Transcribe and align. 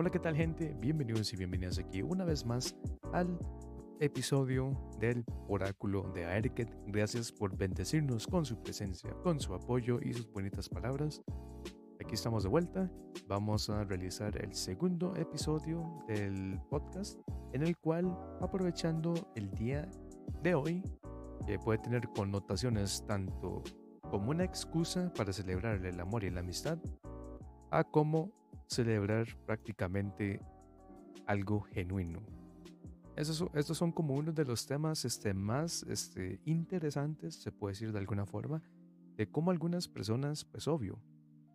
Hola, 0.00 0.08
¿qué 0.08 0.18
tal 0.18 0.34
gente? 0.34 0.74
Bienvenidos 0.80 1.30
y 1.34 1.36
bienvenidas 1.36 1.78
aquí 1.78 2.00
una 2.00 2.24
vez 2.24 2.46
más 2.46 2.74
al 3.12 3.38
episodio 4.00 4.74
del 4.98 5.22
oráculo 5.46 6.10
de 6.14 6.24
Aerket. 6.24 6.74
Gracias 6.86 7.30
por 7.30 7.54
bendecirnos 7.54 8.26
con 8.26 8.46
su 8.46 8.62
presencia, 8.62 9.10
con 9.22 9.38
su 9.40 9.52
apoyo 9.52 10.00
y 10.00 10.14
sus 10.14 10.32
bonitas 10.32 10.70
palabras. 10.70 11.20
Aquí 12.02 12.14
estamos 12.14 12.44
de 12.44 12.48
vuelta. 12.48 12.90
Vamos 13.28 13.68
a 13.68 13.84
realizar 13.84 14.42
el 14.42 14.54
segundo 14.54 15.14
episodio 15.16 16.02
del 16.08 16.58
podcast 16.70 17.20
en 17.52 17.62
el 17.62 17.76
cual 17.76 18.06
aprovechando 18.40 19.12
el 19.34 19.50
día 19.50 19.86
de 20.42 20.54
hoy 20.54 20.82
que 21.46 21.58
puede 21.58 21.78
tener 21.78 22.08
connotaciones 22.16 23.04
tanto 23.06 23.62
como 24.10 24.30
una 24.30 24.44
excusa 24.44 25.12
para 25.12 25.34
celebrar 25.34 25.84
el 25.84 26.00
amor 26.00 26.24
y 26.24 26.30
la 26.30 26.40
amistad, 26.40 26.78
a 27.70 27.84
como 27.84 28.39
celebrar 28.70 29.26
prácticamente 29.46 30.40
algo 31.26 31.60
genuino. 31.60 32.20
Estos, 33.16 33.44
estos 33.54 33.76
son 33.76 33.92
como 33.92 34.14
uno 34.14 34.32
de 34.32 34.44
los 34.44 34.66
temas 34.66 35.04
este, 35.04 35.34
más 35.34 35.82
este, 35.82 36.40
interesantes, 36.44 37.34
se 37.34 37.52
puede 37.52 37.72
decir 37.72 37.92
de 37.92 37.98
alguna 37.98 38.24
forma, 38.24 38.62
de 39.16 39.28
cómo 39.30 39.50
algunas 39.50 39.88
personas, 39.88 40.44
pues 40.44 40.68
obvio, 40.68 41.02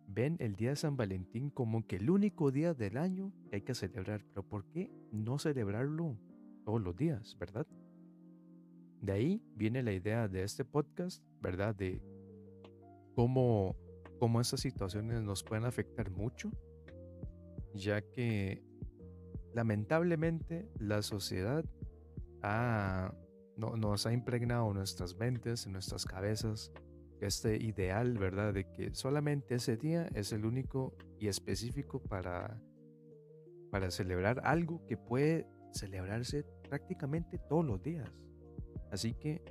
ven 0.06 0.36
el 0.38 0.54
día 0.54 0.70
de 0.70 0.76
San 0.76 0.96
Valentín 0.96 1.50
como 1.50 1.86
que 1.86 1.96
el 1.96 2.10
único 2.10 2.50
día 2.50 2.74
del 2.74 2.96
año 2.96 3.32
que 3.48 3.56
hay 3.56 3.62
que 3.62 3.74
celebrar. 3.74 4.22
Pero 4.28 4.46
¿por 4.46 4.64
qué 4.66 4.92
no 5.10 5.38
celebrarlo 5.38 6.16
todos 6.64 6.80
los 6.80 6.96
días, 6.96 7.36
verdad? 7.38 7.66
De 9.00 9.12
ahí 9.12 9.42
viene 9.56 9.82
la 9.82 9.92
idea 9.92 10.28
de 10.28 10.42
este 10.42 10.64
podcast, 10.64 11.24
¿verdad? 11.40 11.74
De 11.74 12.00
cómo, 13.14 13.74
cómo 14.18 14.40
estas 14.40 14.60
situaciones 14.60 15.22
nos 15.22 15.42
pueden 15.42 15.64
afectar 15.64 16.10
mucho, 16.10 16.52
ya 17.76 18.02
que 18.02 18.62
lamentablemente 19.54 20.68
la 20.78 21.02
sociedad 21.02 21.64
nos 23.56 24.06
ha 24.06 24.12
impregnado 24.12 24.72
nuestras 24.72 25.16
mentes, 25.16 25.66
en 25.66 25.72
nuestras 25.72 26.04
cabezas, 26.04 26.72
este 27.20 27.56
ideal, 27.56 28.18
¿verdad? 28.18 28.52
De 28.52 28.70
que 28.72 28.94
solamente 28.94 29.54
ese 29.54 29.76
día 29.76 30.08
es 30.14 30.32
el 30.32 30.44
único 30.44 30.94
y 31.18 31.28
específico 31.28 32.02
para, 32.02 32.60
para 33.70 33.90
celebrar 33.90 34.40
algo 34.44 34.84
que 34.86 34.96
puede 34.96 35.46
celebrarse 35.72 36.44
prácticamente 36.68 37.38
todos 37.48 37.64
los 37.64 37.82
días. 37.82 38.10
Así 38.90 39.14
que 39.14 39.42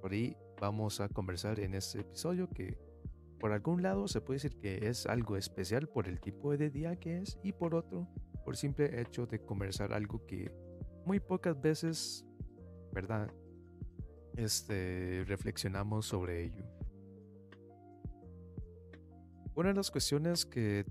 por 0.00 0.12
ahí 0.12 0.36
vamos 0.60 1.00
a 1.00 1.08
conversar 1.08 1.58
en 1.60 1.74
este 1.74 2.00
episodio 2.00 2.48
que 2.48 2.78
por 3.38 3.52
algún 3.52 3.82
lado 3.82 4.08
se 4.08 4.20
puede 4.20 4.36
decir 4.36 4.58
que 4.58 4.88
es 4.88 5.06
algo 5.06 5.36
especial 5.36 5.88
por 5.88 6.08
el 6.08 6.20
tipo 6.20 6.56
de 6.56 6.70
día 6.70 6.96
que 6.96 7.18
es 7.18 7.38
y 7.42 7.52
por 7.52 7.74
otro 7.74 8.08
por 8.46 8.56
simple 8.56 9.00
hecho 9.00 9.26
de 9.26 9.40
conversar 9.40 9.92
algo 9.92 10.24
que 10.24 10.52
muy 11.04 11.18
pocas 11.18 11.60
veces, 11.60 12.24
¿verdad? 12.92 13.28
Este, 14.36 15.24
reflexionamos 15.26 16.06
sobre 16.06 16.44
ello. 16.44 16.64
Una 19.56 19.70
de 19.70 19.74
las 19.74 19.90
cuestiones 19.90 20.46
que, 20.46 20.84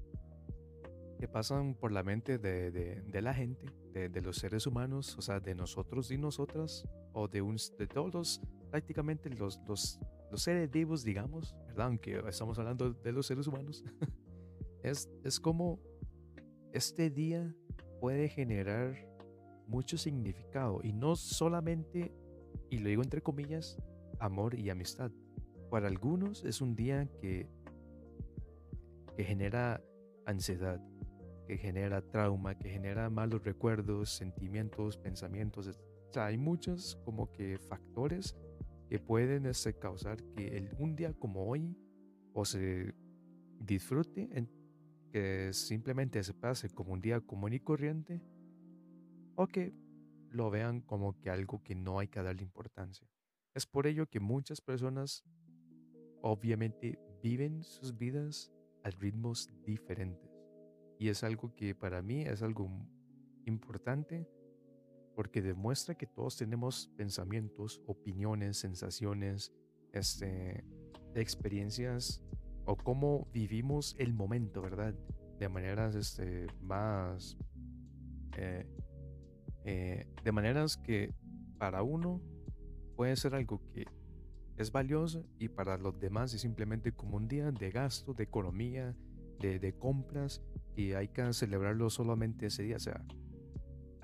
que 1.18 1.28
pasan 1.30 1.76
por 1.76 1.94
la 1.94 2.04
mente 2.04 2.38
de, 2.38 2.72
de, 2.72 3.22
la 3.22 3.34
gente, 3.34 3.68
de, 3.94 4.10
de, 4.10 4.22
los 4.22 4.38
seres 4.38 4.68
humanos, 4.68 5.18
o 5.18 5.22
sea, 5.22 5.40
de 5.40 5.56
nosotros 5.56 6.12
y 6.12 6.18
nosotras, 6.18 6.86
o 7.14 7.30
de, 7.30 7.42
un, 7.42 7.56
de 7.78 7.88
todos 7.88 8.42
prácticamente 8.70 9.30
los, 9.30 9.62
los, 9.68 10.00
los 10.32 10.42
seres 10.42 10.70
vivos, 10.72 11.04
digamos, 11.04 11.56
¿verdad? 11.68 11.88
Aunque 11.88 12.22
estamos 12.28 12.58
hablando 12.60 12.94
de 12.94 13.12
los 13.12 13.26
seres 13.28 13.48
humanos, 13.48 13.84
es, 14.84 15.10
es 15.24 15.40
como 15.40 15.80
este 16.74 17.10
día 17.10 17.56
puede 18.02 18.28
generar 18.30 18.96
mucho 19.68 19.98
significado 19.98 20.82
y 20.84 20.94
no 20.94 21.16
solamente, 21.16 22.14
y 22.70 22.80
lo 22.80 22.90
digo 22.90 23.02
entre 23.02 23.22
comillas, 23.22 23.78
amor 24.20 24.60
y 24.60 24.70
amistad. 24.70 25.12
Para 25.70 25.88
algunos 25.88 26.44
es 26.44 26.62
un 26.62 26.76
día 26.76 27.08
que, 27.20 27.48
que 29.16 29.24
genera 29.24 29.82
ansiedad, 30.26 30.82
que 31.48 31.58
genera 31.58 32.02
trauma, 32.02 32.58
que 32.58 32.70
genera 32.70 33.10
malos 33.10 33.44
recuerdos, 33.44 34.10
sentimientos, 34.10 34.98
pensamientos, 34.98 35.68
hay 36.16 36.38
muchos 36.38 36.98
como 37.04 37.32
que 37.32 37.58
factores 37.58 38.36
que 38.90 39.00
pueden 39.00 39.46
este, 39.46 39.74
causar 39.78 40.22
que 40.36 40.58
el, 40.58 40.76
un 40.78 40.96
día 40.96 41.14
como 41.14 41.48
hoy 41.48 41.76
o 42.34 42.46
se 42.46 42.94
disfrute, 43.60 44.30
en, 44.32 44.50
que 45.12 45.54
simplemente 45.54 46.24
se 46.24 46.34
pase 46.34 46.70
como 46.70 46.94
un 46.94 47.02
día 47.02 47.22
común 47.22 47.54
y 47.54 47.60
corriente, 47.60 48.22
o 49.36 49.48
que 49.48 49.74
lo 50.30 50.50
vean 50.50 50.82
como 50.82 51.20
que 51.20 51.30
algo 51.30 51.64
que 51.64 51.76
no 51.76 52.00
hay 52.00 52.08
que 52.08 52.22
darle 52.22 52.44
importancia. 52.44 53.08
Es 53.54 53.66
por 53.66 53.88
ello 53.88 54.06
que 54.08 54.20
muchas 54.20 54.60
personas 54.60 55.24
obviamente 56.22 57.00
viven 57.22 57.64
sus 57.64 57.98
vidas 57.98 58.52
a 58.84 58.90
ritmos 58.90 59.50
diferentes. 59.64 60.30
Y 61.00 61.10
es 61.10 61.24
algo 61.24 61.56
que 61.56 61.74
para 61.74 62.02
mí 62.02 62.22
es 62.22 62.42
algo 62.42 62.70
importante 63.46 64.28
porque 65.16 65.42
demuestra 65.42 65.96
que 65.96 66.06
todos 66.06 66.38
tenemos 66.38 66.92
pensamientos, 66.98 67.82
opiniones, 67.88 68.58
sensaciones, 68.58 69.54
este, 69.94 70.66
experiencias 71.16 72.22
o 72.66 72.76
cómo 72.76 73.28
vivimos 73.32 73.96
el 73.98 74.14
momento, 74.14 74.62
¿verdad? 74.62 74.94
De 75.40 75.50
maneras 75.50 75.96
este, 75.96 76.48
más... 76.62 77.38
Eh, 78.38 78.68
eh, 79.64 80.06
de 80.24 80.32
maneras 80.32 80.78
que 80.78 81.14
para 81.58 81.82
uno 81.82 82.22
puede 82.96 83.16
ser 83.16 83.34
algo 83.34 83.62
que 83.74 83.86
es 84.58 84.72
valioso 84.72 85.26
y 85.40 85.50
para 85.50 85.78
los 85.78 86.00
demás 86.00 86.34
es 86.34 86.42
simplemente 86.42 86.92
como 86.92 87.18
un 87.18 87.28
día 87.28 87.52
de 87.52 87.72
gasto, 87.72 88.14
de 88.14 88.24
economía, 88.24 88.96
de, 89.40 89.60
de 89.60 89.74
compras 89.74 90.42
y 90.76 90.92
hay 90.92 91.08
que 91.08 91.34
celebrarlo 91.34 91.90
solamente 91.90 92.48
ese 92.48 92.64
día. 92.64 92.76
O 92.76 92.80
sea, 92.80 93.04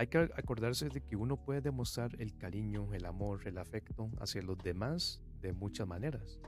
hay 0.01 0.07
que 0.07 0.17
acordarse 0.17 0.89
de 0.89 1.01
que 1.01 1.15
uno 1.15 1.37
puede 1.37 1.61
demostrar 1.61 2.09
el 2.17 2.35
cariño, 2.35 2.91
el 2.91 3.05
amor, 3.05 3.47
el 3.47 3.59
afecto 3.59 4.09
hacia 4.19 4.41
los 4.41 4.57
demás 4.57 5.21
de 5.41 5.53
muchas 5.53 5.87
maneras, 5.87 6.39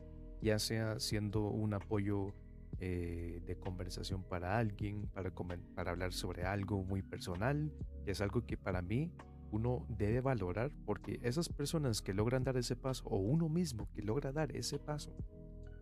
ya 0.42 0.58
sea 0.58 1.00
siendo 1.00 1.50
un 1.50 1.76
apoyo 1.76 2.34
eh, 2.80 3.44
de 3.46 3.56
conversación 3.60 4.24
para 4.24 4.58
alguien, 4.58 5.08
para, 5.14 5.32
para 5.76 5.92
hablar 5.92 6.14
sobre 6.14 6.46
algo 6.46 6.84
muy 6.84 7.04
personal, 7.04 7.72
que 8.04 8.10
es 8.10 8.22
algo 8.22 8.44
que 8.44 8.58
para 8.58 8.82
mí 8.82 9.12
uno 9.52 9.86
debe 9.88 10.20
valorar 10.20 10.72
porque 10.84 11.20
esas 11.22 11.48
personas 11.48 12.02
que 12.02 12.16
logran 12.16 12.44
dar 12.44 12.58
ese 12.58 12.76
paso 12.76 13.04
o 13.06 13.18
uno 13.18 13.50
mismo 13.50 13.88
que 13.94 14.02
logra 14.02 14.32
dar 14.32 14.56
ese 14.56 14.80
paso 14.80 15.16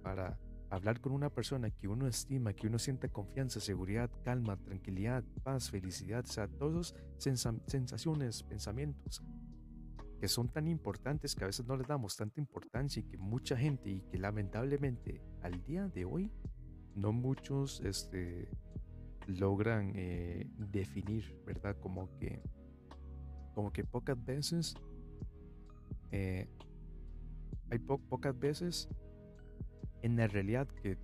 para 0.03 0.37
hablar 0.71 1.01
con 1.01 1.11
una 1.11 1.29
persona 1.29 1.69
que 1.69 1.87
uno 1.87 2.07
estima, 2.07 2.53
que 2.53 2.67
uno 2.67 2.79
siente 2.79 3.09
confianza, 3.09 3.59
seguridad, 3.59 4.09
calma, 4.23 4.57
tranquilidad, 4.57 5.23
paz, 5.43 5.69
felicidad, 5.69 6.23
o 6.23 6.31
sea, 6.31 6.47
todas 6.47 6.95
sensaciones, 7.17 8.43
pensamientos 8.43 9.21
que 10.21 10.27
son 10.27 10.49
tan 10.49 10.67
importantes 10.67 11.35
que 11.35 11.43
a 11.43 11.47
veces 11.47 11.65
no 11.65 11.75
les 11.75 11.87
damos 11.87 12.15
tanta 12.15 12.39
importancia 12.39 12.99
y 12.99 13.03
que 13.03 13.17
mucha 13.17 13.57
gente 13.57 13.89
y 13.89 14.01
que 14.01 14.19
lamentablemente 14.19 15.19
al 15.41 15.63
día 15.63 15.87
de 15.87 16.05
hoy 16.05 16.31
no 16.95 17.11
muchos 17.11 17.81
este, 17.81 18.47
logran 19.25 19.93
eh, 19.95 20.47
definir, 20.57 21.35
¿verdad? 21.43 21.75
Como 21.79 22.15
que, 22.19 22.39
como 23.55 23.73
que 23.73 23.83
pocas 23.83 24.23
veces, 24.23 24.75
eh, 26.11 26.47
hay 27.71 27.79
pocas 27.79 28.37
veces 28.37 28.89
en 30.01 30.15
la 30.15 30.27
realidad 30.27 30.67
que 30.67 30.97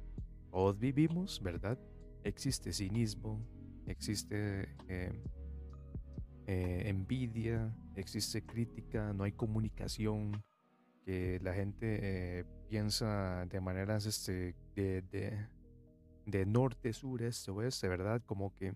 todos 0.51 0.79
vivimos, 0.79 1.41
¿verdad? 1.41 1.77
Existe 2.23 2.73
cinismo, 2.73 3.39
existe 3.85 4.75
eh, 4.87 5.11
eh, 6.47 6.83
envidia, 6.85 7.75
existe 7.95 8.45
crítica, 8.45 9.13
no 9.13 9.23
hay 9.23 9.31
comunicación, 9.31 10.43
que 11.05 11.39
la 11.41 11.53
gente 11.53 11.99
eh, 12.01 12.45
piensa 12.69 13.45
de 13.45 13.61
maneras 13.61 14.05
este, 14.05 14.55
de, 14.75 15.47
de, 16.25 16.45
norte, 16.45 16.91
sur, 16.91 17.21
este, 17.21 17.51
oeste, 17.51 17.87
¿verdad? 17.87 18.21
Como 18.25 18.53
que 18.53 18.75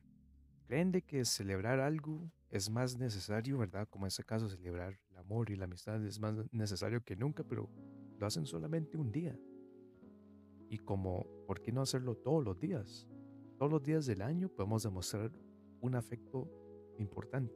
creen 0.67 0.91
de 0.91 1.01
que 1.01 1.25
celebrar 1.25 1.79
algo 1.79 2.31
es 2.49 2.69
más 2.69 2.97
necesario, 2.97 3.57
¿verdad? 3.57 3.87
Como 3.89 4.05
en 4.05 4.09
este 4.09 4.23
caso, 4.23 4.49
celebrar 4.49 4.97
el 5.09 5.17
amor 5.17 5.49
y 5.49 5.55
la 5.55 5.65
amistad 5.65 6.05
es 6.05 6.19
más 6.19 6.35
necesario 6.51 7.03
que 7.03 7.15
nunca, 7.15 7.43
pero 7.43 7.69
lo 8.17 8.25
hacen 8.25 8.45
solamente 8.45 8.97
un 8.97 9.11
día. 9.11 9.37
Y 10.71 10.77
como, 10.77 11.25
¿por 11.47 11.61
qué 11.61 11.73
no 11.73 11.81
hacerlo 11.81 12.15
todos 12.15 12.45
los 12.45 12.57
días? 12.57 13.05
Todos 13.57 13.69
los 13.69 13.83
días 13.83 14.05
del 14.05 14.21
año 14.21 14.47
podemos 14.47 14.81
demostrar 14.83 15.29
un 15.81 15.95
afecto 15.95 16.49
importante. 16.97 17.53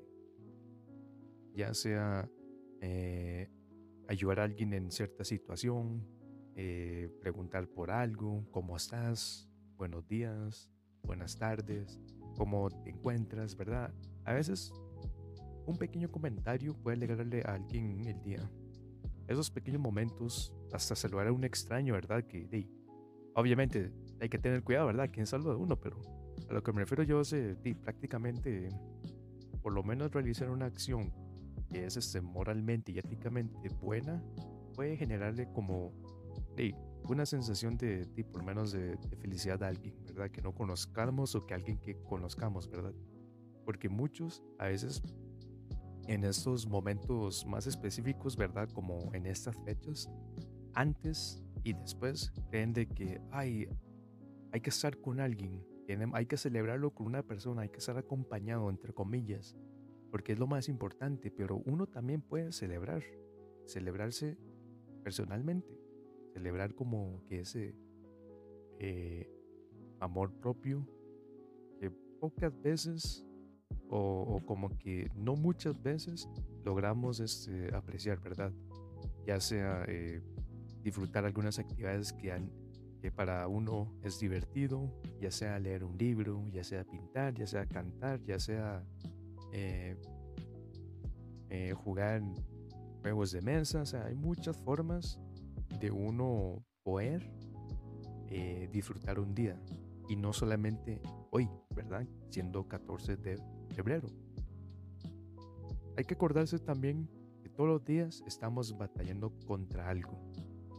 Ya 1.54 1.74
sea 1.74 2.30
eh, 2.82 3.50
ayudar 4.10 4.42
a 4.42 4.44
alguien 4.44 4.74
en 4.74 4.92
cierta 4.92 5.24
situación, 5.24 6.06
eh, 6.58 7.10
preguntar 7.22 7.70
por 7.70 7.90
algo, 7.90 8.46
¿cómo 8.52 8.76
estás? 8.76 9.50
Buenos 9.78 10.06
días, 10.10 10.70
buenas 11.02 11.38
tardes. 11.38 11.98
cómo 12.36 12.70
te 12.70 12.90
encuentras, 12.90 13.56
¿verdad? 13.56 13.94
A 14.26 14.34
veces 14.34 14.74
un 15.66 15.78
pequeño 15.78 16.12
comentario 16.12 16.74
puede 16.74 16.98
alegrarle 16.98 17.44
a 17.46 17.54
alguien 17.54 18.06
el 18.08 18.22
día. 18.22 18.52
Esos 19.26 19.50
pequeños 19.50 19.80
momentos, 19.80 20.54
hasta 20.74 20.98
saludar 20.98 21.28
a 21.28 21.32
un 21.32 21.46
extraño, 21.46 21.94
¿verdad? 21.94 22.26
Que 22.26 22.46
obviamente 23.36 23.92
hay 24.20 24.30
que 24.30 24.40
tener 24.40 24.64
cuidado, 24.64 24.88
¿verdad? 24.88 25.10
¿Quién 25.12 25.28
saluda 25.28 25.54
a 25.54 25.58
uno? 25.58 25.80
Pero 25.80 25.98
a 26.50 26.54
lo 26.54 26.64
que 26.64 26.72
me 26.74 26.82
refiero 26.82 27.04
yo 27.04 27.22
es 27.22 27.36
prácticamente, 27.84 28.70
por 29.62 29.74
lo 29.74 29.84
menos 29.84 30.12
realizar 30.12 30.50
una 30.50 30.66
acción 30.66 31.14
que 31.70 31.86
es 31.86 31.98
este, 31.98 32.22
moralmente 32.22 32.92
y 32.92 33.00
éticamente 33.00 33.70
buena, 33.82 34.24
puede 34.74 34.98
generarle 34.98 35.52
como 35.52 35.94
una 37.10 37.26
sensación 37.26 37.78
de, 37.78 38.08
por 38.32 38.42
lo 38.42 38.48
menos 38.48 38.72
de, 38.72 38.98
felicidad 39.20 39.62
a 39.64 39.68
alguien, 39.68 39.96
¿verdad? 40.06 40.32
Que 40.32 40.42
no 40.42 40.54
conozcamos 40.54 41.36
o 41.36 41.46
que 41.46 41.54
alguien 41.54 41.78
que 41.78 41.96
conozcamos, 42.04 42.70
¿verdad? 42.70 42.94
Porque 43.66 43.90
muchos 43.90 44.44
a 44.60 44.68
veces 44.68 45.02
en 46.08 46.24
estos 46.24 46.68
momentos 46.68 47.46
más 47.46 47.68
específicos, 47.68 48.38
¿verdad? 48.38 48.70
Como 48.70 49.14
en 49.14 49.26
estas 49.26 49.56
fechas, 49.66 50.10
antes 50.74 51.45
y 51.66 51.74
después 51.74 52.32
creen 52.52 52.74
de 52.74 52.86
que 52.86 53.20
hay, 53.32 53.68
hay 54.52 54.62
que 54.62 54.70
estar 54.70 55.02
con 55.02 55.20
alguien, 55.20 55.66
hay 56.14 56.28
que 56.28 56.38
celebrarlo 56.38 56.92
con 56.92 57.08
una 57.08 57.24
persona, 57.24 57.64
hay 57.64 57.70
que 57.70 57.80
estar 57.80 57.98
acompañado, 57.98 58.70
entre 58.70 58.94
comillas, 58.94 59.58
porque 60.12 60.34
es 60.34 60.40
lo 60.40 60.46
más 60.46 60.70
importante, 60.70 61.32
pero 61.32 61.64
uno 61.66 61.88
también 61.88 62.22
puede 62.22 62.52
celebrar, 62.52 63.04
celebrarse 63.66 64.38
personalmente, 65.04 65.68
celebrar 66.34 66.76
como 66.76 67.24
que 67.26 67.40
ese 67.40 67.76
eh, 68.78 69.28
amor 70.00 70.32
propio 70.34 70.88
que 71.80 71.90
pocas 72.20 72.54
veces 72.62 73.26
o, 73.90 74.40
como 74.46 74.70
que 74.78 75.10
no 75.16 75.36
muchas 75.36 75.82
veces 75.82 76.30
logramos 76.64 77.20
este, 77.20 77.74
apreciar, 77.74 78.22
¿verdad? 78.22 78.54
Ya 79.26 79.40
sea 79.40 79.84
eh, 79.88 80.22
disfrutar 80.86 81.26
algunas 81.26 81.58
actividades 81.58 82.14
que, 82.14 82.32
para 83.12 83.48
uno 83.48 83.92
es 84.04 84.20
divertido, 84.20 84.92
ya 85.20 85.32
sea 85.32 85.60
leer 85.60 85.84
un 85.84 85.98
libro, 85.98 86.44
ya 86.52 86.64
sea 86.64 86.84
pintar, 86.84 87.34
ya 87.34 87.46
sea 87.46 87.66
cantar, 87.66 88.22
ya 88.24 88.40
sea 88.40 88.84
eh, 89.52 89.96
eh, 91.50 91.74
jugar 91.74 92.22
juegos 93.02 93.32
de 93.32 93.42
mesa, 93.42 93.82
o 93.82 93.86
sea, 93.86 94.06
hay 94.06 94.16
muchas 94.16 94.58
formas 94.58 95.20
de 95.80 95.92
uno 95.92 96.64
poder 96.84 97.32
disfrutar 98.72 99.20
un 99.20 99.34
día 99.34 99.58
y 100.10 100.16
no 100.16 100.34
solamente 100.34 101.02
hoy, 101.32 101.50
¿verdad? 101.74 102.06
Siendo 102.30 102.68
14 102.68 103.16
de 103.18 103.40
febrero. 103.74 104.08
Hay 105.98 106.04
que 106.04 106.16
acordarse 106.16 106.60
también 106.60 107.10
que 107.42 107.50
todos 107.50 107.70
los 107.70 107.86
días 107.86 108.24
estamos 108.28 108.78
batallando 108.78 109.32
contra 109.48 109.90
algo. 109.90 110.20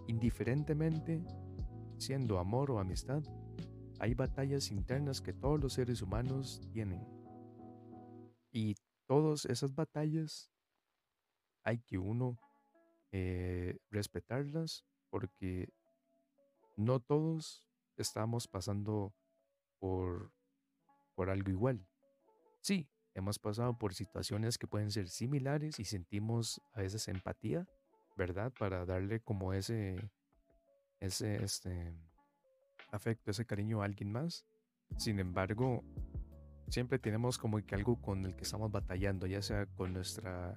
Indiferentemente, 0.08 1.24
siendo 1.98 2.38
amor 2.38 2.70
o 2.70 2.78
amistad, 2.78 3.22
hay 3.98 4.14
batallas 4.14 4.70
internas 4.70 5.20
que 5.20 5.32
todos 5.32 5.60
los 5.60 5.72
seres 5.72 6.02
humanos 6.02 6.60
tienen. 6.72 7.06
Y 8.52 8.74
todas 9.06 9.44
esas 9.46 9.74
batallas 9.74 10.50
hay 11.64 11.78
que 11.78 11.98
uno 11.98 12.38
eh, 13.12 13.78
respetarlas 13.90 14.84
porque 15.10 15.68
no 16.76 17.00
todos 17.00 17.66
estamos 17.96 18.46
pasando 18.46 19.14
por, 19.78 20.32
por 21.14 21.30
algo 21.30 21.50
igual. 21.50 21.86
Sí, 22.60 22.88
hemos 23.14 23.38
pasado 23.38 23.78
por 23.78 23.94
situaciones 23.94 24.58
que 24.58 24.66
pueden 24.66 24.90
ser 24.90 25.08
similares 25.08 25.78
y 25.80 25.84
sentimos 25.84 26.60
a 26.74 26.80
veces 26.80 27.08
empatía, 27.08 27.66
¿verdad? 28.16 28.52
Para 28.58 28.84
darle 28.84 29.20
como 29.20 29.52
ese, 29.52 30.10
ese 31.00 31.42
este, 31.42 31.94
afecto, 32.90 33.30
ese 33.30 33.46
cariño 33.46 33.82
a 33.82 33.84
alguien 33.84 34.12
más. 34.12 34.46
Sin 34.96 35.18
embargo, 35.18 35.84
siempre 36.68 36.98
tenemos 36.98 37.38
como 37.38 37.64
que 37.64 37.74
algo 37.74 38.00
con 38.00 38.24
el 38.24 38.34
que 38.34 38.44
estamos 38.44 38.70
batallando, 38.70 39.26
ya 39.26 39.42
sea 39.42 39.66
con 39.66 39.92
nuestra 39.92 40.54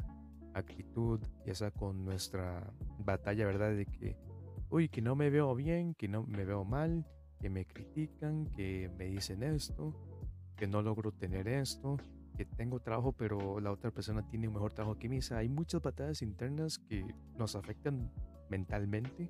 actitud, 0.53 1.19
ya 1.45 1.53
sea 1.53 1.71
con 1.71 2.05
nuestra 2.05 2.73
batalla, 2.99 3.45
¿verdad? 3.45 3.75
De 3.75 3.85
que, 3.85 4.17
uy, 4.69 4.89
que 4.89 5.01
no 5.01 5.15
me 5.15 5.29
veo 5.29 5.53
bien, 5.55 5.93
que 5.93 6.07
no 6.07 6.23
me 6.23 6.45
veo 6.45 6.63
mal, 6.63 7.05
que 7.39 7.49
me 7.49 7.65
critican, 7.65 8.45
que 8.47 8.89
me 8.97 9.05
dicen 9.05 9.43
esto, 9.43 9.93
que 10.55 10.67
no 10.67 10.81
logro 10.81 11.11
tener 11.11 11.47
esto, 11.47 11.97
que 12.39 12.45
tengo 12.45 12.79
trabajo 12.79 13.11
pero 13.11 13.59
la 13.59 13.69
otra 13.69 13.91
persona 13.91 14.25
tiene 14.25 14.47
un 14.47 14.53
mejor 14.53 14.71
trabajo 14.71 14.97
que 14.97 15.09
mí. 15.09 15.19
hay 15.31 15.49
muchas 15.49 15.81
batallas 15.81 16.21
internas 16.21 16.79
que 16.79 17.03
nos 17.37 17.53
afectan 17.57 18.09
mentalmente 18.49 19.29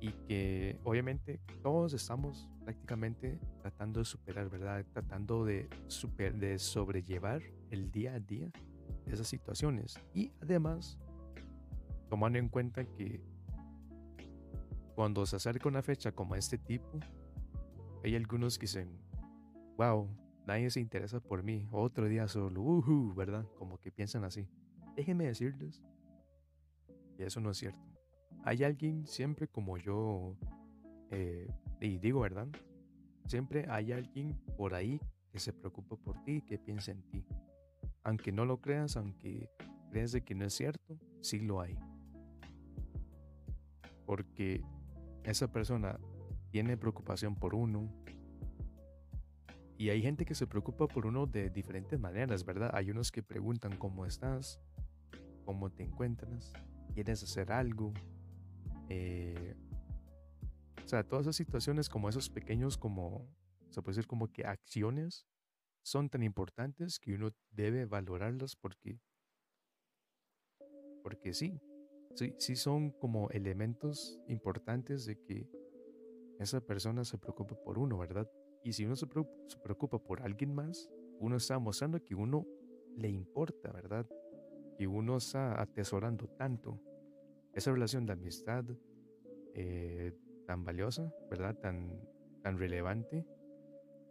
y 0.00 0.10
que 0.26 0.80
obviamente 0.82 1.40
todos 1.62 1.92
estamos 1.92 2.48
prácticamente 2.64 3.38
tratando 3.60 4.00
de 4.00 4.06
superar, 4.06 4.48
¿verdad? 4.48 4.82
Tratando 4.94 5.44
de, 5.44 5.68
super, 5.88 6.34
de 6.38 6.58
sobrellevar 6.58 7.42
el 7.70 7.90
día 7.90 8.14
a 8.14 8.18
día 8.18 8.50
esas 9.04 9.28
situaciones. 9.28 10.00
Y 10.14 10.32
además, 10.40 10.96
tomando 12.08 12.38
en 12.38 12.48
cuenta 12.48 12.82
que 12.82 13.20
cuando 14.94 15.26
se 15.26 15.36
acerca 15.36 15.68
una 15.68 15.82
fecha 15.82 16.12
como 16.12 16.34
este 16.34 16.56
tipo, 16.56 16.98
hay 18.02 18.16
algunos 18.16 18.58
que 18.58 18.62
dicen, 18.62 18.88
wow, 19.76 20.08
nadie 20.46 20.70
se 20.70 20.80
interesa 20.80 21.20
por 21.20 21.42
mí, 21.42 21.68
otro 21.70 22.06
día 22.08 22.28
solo, 22.28 22.62
uh 22.62 23.14
¿verdad? 23.14 23.46
Como 23.56 23.78
que 23.78 23.90
piensan 23.90 24.24
así. 24.24 24.48
Déjenme 24.96 25.26
decirles 25.26 25.82
que 27.16 27.24
eso 27.24 27.40
no 27.40 27.50
es 27.50 27.58
cierto. 27.58 27.80
Hay 28.44 28.64
alguien 28.64 29.06
siempre 29.06 29.48
como 29.48 29.76
yo, 29.76 30.36
eh, 31.10 31.48
y 31.80 31.98
digo, 31.98 32.20
¿verdad? 32.20 32.48
Siempre 33.26 33.66
hay 33.68 33.92
alguien 33.92 34.40
por 34.56 34.74
ahí 34.74 35.00
que 35.30 35.38
se 35.38 35.52
preocupa 35.52 35.96
por 35.96 36.22
ti, 36.24 36.42
que 36.42 36.58
piensa 36.58 36.90
en 36.90 37.02
ti. 37.10 37.24
Aunque 38.02 38.32
no 38.32 38.44
lo 38.44 38.60
creas, 38.60 38.96
aunque 38.96 39.48
creas 39.90 40.12
de 40.12 40.22
que 40.22 40.34
no 40.34 40.44
es 40.44 40.54
cierto, 40.54 40.98
sí 41.20 41.40
lo 41.40 41.60
hay. 41.60 41.76
Porque 44.06 44.64
esa 45.22 45.52
persona 45.52 46.00
tiene 46.50 46.76
preocupación 46.76 47.36
por 47.36 47.54
uno, 47.54 47.88
y 49.80 49.88
hay 49.88 50.02
gente 50.02 50.26
que 50.26 50.34
se 50.34 50.46
preocupa 50.46 50.86
por 50.86 51.06
uno 51.06 51.24
de 51.24 51.48
diferentes 51.48 51.98
maneras, 51.98 52.44
¿verdad? 52.44 52.70
Hay 52.74 52.90
unos 52.90 53.10
que 53.10 53.22
preguntan 53.22 53.78
cómo 53.78 54.04
estás, 54.04 54.60
cómo 55.46 55.70
te 55.70 55.82
encuentras, 55.82 56.52
quieres 56.92 57.22
hacer 57.22 57.50
algo. 57.50 57.94
Eh, 58.90 59.56
o 60.84 60.86
sea, 60.86 61.02
todas 61.02 61.24
esas 61.24 61.36
situaciones 61.36 61.88
como 61.88 62.10
esos 62.10 62.28
pequeños, 62.28 62.76
como, 62.76 63.26
se 63.70 63.80
puede 63.80 63.96
decir 63.96 64.06
como 64.06 64.30
que 64.30 64.44
acciones, 64.44 65.26
son 65.82 66.10
tan 66.10 66.24
importantes 66.24 66.98
que 66.98 67.14
uno 67.14 67.30
debe 67.50 67.86
valorarlas 67.86 68.56
porque, 68.56 69.00
porque 71.02 71.32
sí, 71.32 71.58
sí, 72.16 72.34
sí 72.38 72.54
son 72.54 72.90
como 72.90 73.30
elementos 73.30 74.20
importantes 74.28 75.06
de 75.06 75.18
que 75.22 75.48
esa 76.38 76.60
persona 76.60 77.02
se 77.02 77.16
preocupa 77.16 77.54
por 77.64 77.78
uno, 77.78 77.96
¿verdad? 77.96 78.30
Y 78.62 78.72
si 78.72 78.84
uno 78.84 78.96
se 78.96 79.06
preocupa 79.06 79.98
por 79.98 80.22
alguien 80.22 80.54
más, 80.54 80.90
uno 81.18 81.36
está 81.36 81.58
mostrando 81.58 82.02
que 82.04 82.14
uno 82.14 82.46
le 82.96 83.08
importa, 83.08 83.70
¿verdad? 83.72 84.06
Que 84.76 84.86
uno 84.86 85.16
está 85.16 85.60
atesorando 85.60 86.28
tanto 86.28 86.80
esa 87.52 87.72
relación 87.72 88.06
de 88.06 88.12
amistad 88.12 88.64
eh, 89.54 90.12
tan 90.46 90.64
valiosa, 90.64 91.12
¿verdad? 91.30 91.56
Tan, 91.58 92.00
tan 92.42 92.58
relevante, 92.58 93.26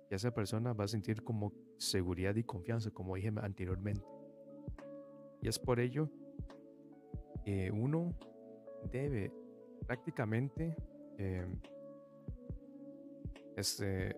que 0.07 0.15
esa 0.15 0.31
persona 0.33 0.73
va 0.73 0.85
a 0.85 0.87
sentir 0.87 1.23
como 1.23 1.53
seguridad 1.77 2.35
y 2.35 2.43
confianza, 2.43 2.91
como 2.91 3.15
dije 3.15 3.31
anteriormente. 3.41 4.05
Y 5.41 5.47
es 5.47 5.59
por 5.59 5.79
ello 5.79 6.09
que 7.45 7.71
uno 7.71 8.17
debe 8.91 9.31
prácticamente 9.85 10.75
eh, 11.17 11.47
este, 13.55 14.15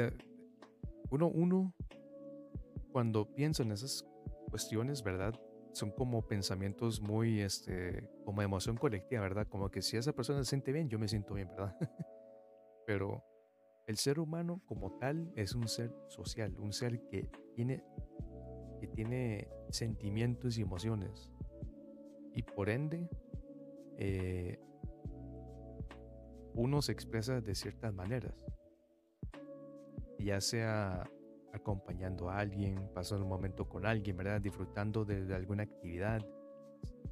eh, 0.00 0.16
uno, 1.10 1.28
uno, 1.28 1.74
cuando 2.92 3.32
piensa 3.34 3.62
en 3.62 3.72
esas 3.72 4.06
cuestiones, 4.48 5.02
¿verdad? 5.02 5.34
Son 5.72 5.90
como 5.90 6.26
pensamientos 6.26 7.00
muy, 7.00 7.40
este, 7.40 8.08
como 8.24 8.42
emoción 8.42 8.76
colectiva, 8.76 9.22
¿verdad? 9.22 9.46
Como 9.48 9.70
que 9.70 9.82
si 9.82 9.96
esa 9.96 10.12
persona 10.12 10.42
se 10.42 10.50
siente 10.50 10.72
bien, 10.72 10.88
yo 10.88 10.98
me 10.98 11.08
siento 11.08 11.34
bien, 11.34 11.48
¿verdad? 11.48 11.76
Pero 12.86 13.24
el 13.86 13.96
ser 13.96 14.18
humano 14.18 14.62
como 14.66 14.98
tal 14.98 15.32
es 15.36 15.54
un 15.54 15.68
ser 15.68 15.92
social, 16.08 16.56
un 16.58 16.72
ser 16.72 17.00
que 17.08 17.28
tiene, 17.54 17.84
que 18.80 18.88
tiene 18.88 19.48
sentimientos 19.70 20.58
y 20.58 20.62
emociones. 20.62 21.30
Y 22.34 22.42
por 22.42 22.68
ende, 22.68 23.08
eh, 23.98 24.58
uno 26.54 26.82
se 26.82 26.92
expresa 26.92 27.40
de 27.40 27.54
ciertas 27.54 27.92
maneras. 27.94 28.44
Ya 30.24 30.40
sea 30.40 31.10
acompañando 31.52 32.30
a 32.30 32.38
alguien, 32.38 32.88
pasando 32.94 33.24
un 33.24 33.30
momento 33.30 33.68
con 33.68 33.86
alguien, 33.86 34.16
¿verdad? 34.16 34.40
Disfrutando 34.40 35.04
de, 35.04 35.34
alguna 35.34 35.64
actividad 35.64 36.24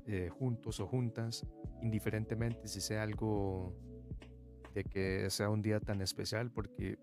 eh, 0.07 0.29
juntos 0.29 0.81
o 0.81 0.87
juntas, 0.87 1.47
indiferentemente 1.83 2.69
si 2.69 2.81
sea 2.81 3.03
algo 3.03 3.75
de 4.75 4.85
que 4.85 5.29
sea 5.31 5.51
un 5.51 5.63
día 5.63 5.81
tan 5.81 6.01
especial, 6.01 6.51
porque 6.51 6.99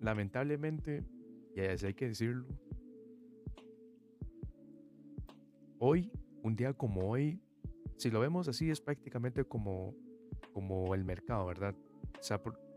lamentablemente, 0.00 1.04
y 1.54 1.60
así 1.60 1.86
hay 1.86 1.94
que 1.94 2.08
decirlo, 2.08 2.46
hoy, 5.78 6.10
un 6.42 6.56
día 6.56 6.72
como 6.72 7.08
hoy, 7.08 7.40
si 7.96 8.10
lo 8.10 8.20
vemos 8.20 8.48
así, 8.48 8.70
es 8.70 8.80
prácticamente 8.80 9.44
como, 9.44 9.94
como 10.52 10.94
el 10.94 11.04
mercado, 11.04 11.46
¿verdad? 11.46 11.74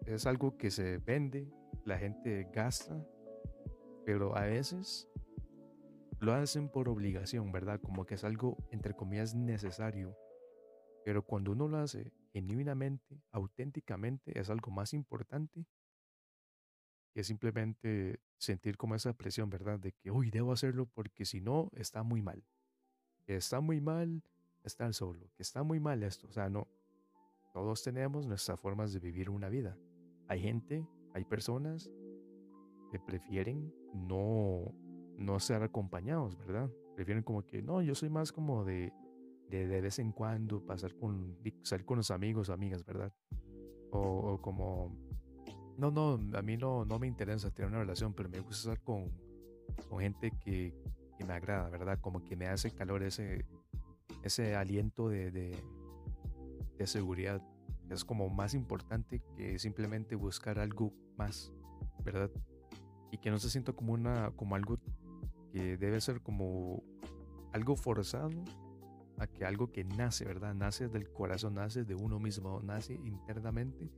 Es 0.05 0.25
algo 0.25 0.57
que 0.57 0.71
se 0.71 0.97
vende, 0.97 1.47
la 1.91 1.97
gente 1.97 2.47
gasta, 2.53 3.05
pero 4.05 4.37
a 4.37 4.45
veces 4.45 5.09
lo 6.21 6.31
hacen 6.31 6.69
por 6.69 6.87
obligación, 6.87 7.51
¿verdad? 7.51 7.81
Como 7.81 8.05
que 8.05 8.15
es 8.15 8.23
algo, 8.23 8.57
entre 8.71 8.95
comillas, 8.95 9.35
necesario. 9.35 10.15
Pero 11.03 11.25
cuando 11.25 11.51
uno 11.51 11.67
lo 11.67 11.79
hace 11.79 12.13
genuinamente, 12.31 13.21
auténticamente, 13.31 14.39
es 14.39 14.49
algo 14.49 14.71
más 14.71 14.93
importante 14.93 15.65
que 17.13 17.25
simplemente 17.25 18.21
sentir 18.37 18.77
como 18.77 18.95
esa 18.95 19.11
presión, 19.11 19.49
¿verdad? 19.49 19.77
De 19.77 19.91
que, 19.91 20.11
uy, 20.11 20.31
debo 20.31 20.53
hacerlo 20.53 20.85
porque 20.85 21.25
si 21.25 21.41
no, 21.41 21.69
está 21.75 22.03
muy 22.03 22.21
mal. 22.21 22.41
Que 23.25 23.35
está 23.35 23.59
muy 23.59 23.81
mal 23.81 24.23
estar 24.63 24.93
solo, 24.93 25.29
que 25.35 25.43
está 25.43 25.61
muy 25.63 25.81
mal 25.81 26.03
esto. 26.03 26.29
O 26.29 26.31
sea, 26.31 26.49
no. 26.49 26.69
Todos 27.53 27.83
tenemos 27.83 28.25
nuestras 28.25 28.57
formas 28.61 28.93
de 28.93 28.99
vivir 28.99 29.29
una 29.29 29.49
vida. 29.49 29.77
Hay 30.29 30.39
gente, 30.39 30.87
hay 31.13 31.25
personas 31.25 31.91
que 32.91 32.99
prefieren 32.99 33.73
no, 33.93 34.73
no 35.17 35.39
ser 35.39 35.63
acompañados, 35.63 36.37
¿verdad? 36.37 36.69
Prefieren 36.95 37.23
como 37.23 37.45
que, 37.45 37.61
no, 37.61 37.81
yo 37.81 37.95
soy 37.95 38.09
más 38.09 38.31
como 38.31 38.63
de, 38.65 38.93
de, 39.49 39.67
de 39.67 39.81
vez 39.81 39.99
en 39.99 40.11
cuando 40.11 40.65
pasar 40.65 40.93
con, 40.95 41.37
salir 41.63 41.85
con 41.85 41.97
los 41.97 42.11
amigos 42.11 42.49
amigas, 42.49 42.85
¿verdad? 42.85 43.13
O, 43.91 44.39
como, 44.41 44.95
no, 45.77 45.91
no, 45.91 46.37
a 46.37 46.41
mí 46.41 46.57
no, 46.57 46.85
no 46.85 46.99
me 46.99 47.07
interesa 47.07 47.51
tener 47.51 47.69
una 47.69 47.79
relación, 47.79 48.13
pero 48.13 48.29
me 48.29 48.39
gusta 48.39 48.71
estar 48.71 48.83
con, 48.83 49.11
con 49.89 49.99
gente 49.99 50.31
que, 50.43 50.73
que 51.17 51.25
me 51.25 51.33
agrada, 51.33 51.69
¿verdad? 51.69 51.99
Como 51.99 52.23
que 52.23 52.35
me 52.35 52.47
hace 52.47 52.71
calor 52.71 53.03
ese, 53.03 53.45
ese 54.23 54.55
aliento 54.55 55.09
de, 55.09 55.31
de 55.31 56.87
seguridad. 56.87 57.41
Es 57.91 58.05
como 58.05 58.29
más 58.29 58.53
importante 58.53 59.21
que 59.35 59.59
simplemente 59.59 60.15
buscar 60.15 60.59
algo 60.59 60.93
más, 61.17 61.51
¿verdad? 62.03 62.31
y 63.11 63.17
que 63.17 63.29
no 63.29 63.37
se 63.37 63.49
sienta 63.49 63.73
como 63.73 63.93
una 63.93 64.31
como 64.31 64.55
algo 64.55 64.79
que 65.51 65.77
debe 65.77 65.99
ser 65.99 66.21
como 66.21 66.81
algo 67.51 67.75
forzado 67.75 68.43
a 69.17 69.27
que 69.27 69.45
algo 69.45 69.71
que 69.71 69.83
nace, 69.83 70.25
¿verdad? 70.25 70.55
Nace 70.55 70.87
del 70.87 71.11
corazón, 71.11 71.55
nace 71.55 71.83
de 71.83 71.93
uno 71.93 72.19
mismo, 72.19 72.61
nace 72.63 72.93
internamente 72.93 73.91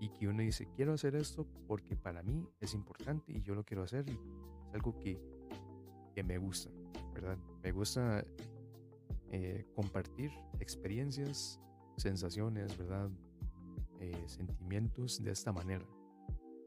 y 0.00 0.10
que 0.10 0.28
uno 0.28 0.42
dice, 0.42 0.68
quiero 0.74 0.92
hacer 0.92 1.14
esto 1.14 1.46
porque 1.66 1.96
para 1.96 2.22
mí 2.22 2.46
es 2.60 2.74
importante 2.74 3.32
y 3.32 3.40
yo 3.42 3.54
lo 3.54 3.64
quiero 3.64 3.84
hacer 3.84 4.04
y 4.10 4.12
es 4.12 4.74
algo 4.74 4.98
que, 4.98 5.18
que 6.14 6.22
me 6.24 6.36
gusta, 6.36 6.70
¿verdad? 7.14 7.38
Me 7.62 7.70
gusta 7.70 8.24
eh, 9.30 9.64
compartir 9.74 10.32
experiencias, 10.58 11.60
sensaciones, 11.96 12.76
¿verdad? 12.76 13.08
Eh, 14.00 14.24
sentimientos 14.26 15.22
de 15.22 15.30
esta 15.30 15.52
manera. 15.52 15.86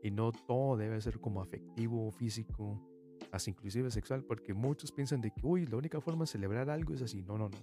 Y 0.01 0.09
no 0.09 0.31
todo 0.31 0.77
debe 0.77 0.99
ser 1.01 1.19
como 1.19 1.41
afectivo, 1.41 2.09
físico, 2.11 2.81
hasta 3.31 3.49
inclusive 3.49 3.91
sexual, 3.91 4.23
porque 4.23 4.53
muchos 4.53 4.91
piensan 4.91 5.21
de 5.21 5.31
que, 5.31 5.45
uy, 5.45 5.67
la 5.67 5.77
única 5.77 6.01
forma 6.01 6.23
de 6.23 6.27
celebrar 6.27 6.69
algo 6.69 6.93
es 6.93 7.01
así. 7.01 7.21
No, 7.21 7.37
no, 7.37 7.49
no. 7.49 7.57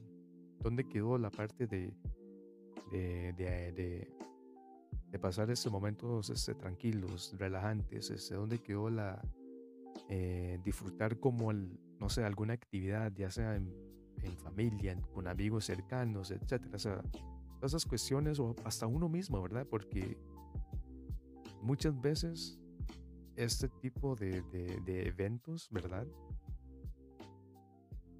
¿Dónde 0.61 0.85
quedó 0.85 1.19
la 1.19 1.31
parte 1.31 1.67
de, 1.67 1.93
de, 2.93 3.33
de, 3.33 4.09
de, 5.11 5.19
pasar 5.19 5.51
estos 5.51 5.73
momentos 5.73 6.31
este, 6.31 6.55
tranquilos, 6.55 7.35
relajantes? 7.39 8.11
Este, 8.11 8.35
¿Dónde 8.35 8.59
quedó 8.59 8.91
la 8.91 9.21
eh, 10.09 10.61
disfrutar 10.63 11.19
como, 11.19 11.51
el, 11.51 11.81
no 11.99 12.09
sé, 12.09 12.23
alguna 12.23 12.53
actividad, 12.53 13.13
ya 13.17 13.31
sea 13.31 13.57
en, 13.57 13.73
en 14.23 14.37
familia, 14.37 14.95
con 15.13 15.27
amigos 15.27 15.65
cercanos, 15.65 16.31
etcétera? 16.31 16.77
O 16.77 16.79
sea, 16.79 17.03
todas 17.57 17.73
esas 17.73 17.87
cuestiones, 17.87 18.39
o 18.39 18.55
hasta 18.65 18.87
uno 18.87 19.09
mismo, 19.09 19.41
¿verdad? 19.43 19.67
Porque 19.69 20.19
muchas 21.63 22.01
veces 22.01 22.59
este 23.37 23.69
tipo 23.69 24.15
de, 24.17 24.43
eventos, 24.87 25.69
¿verdad? 25.71 26.07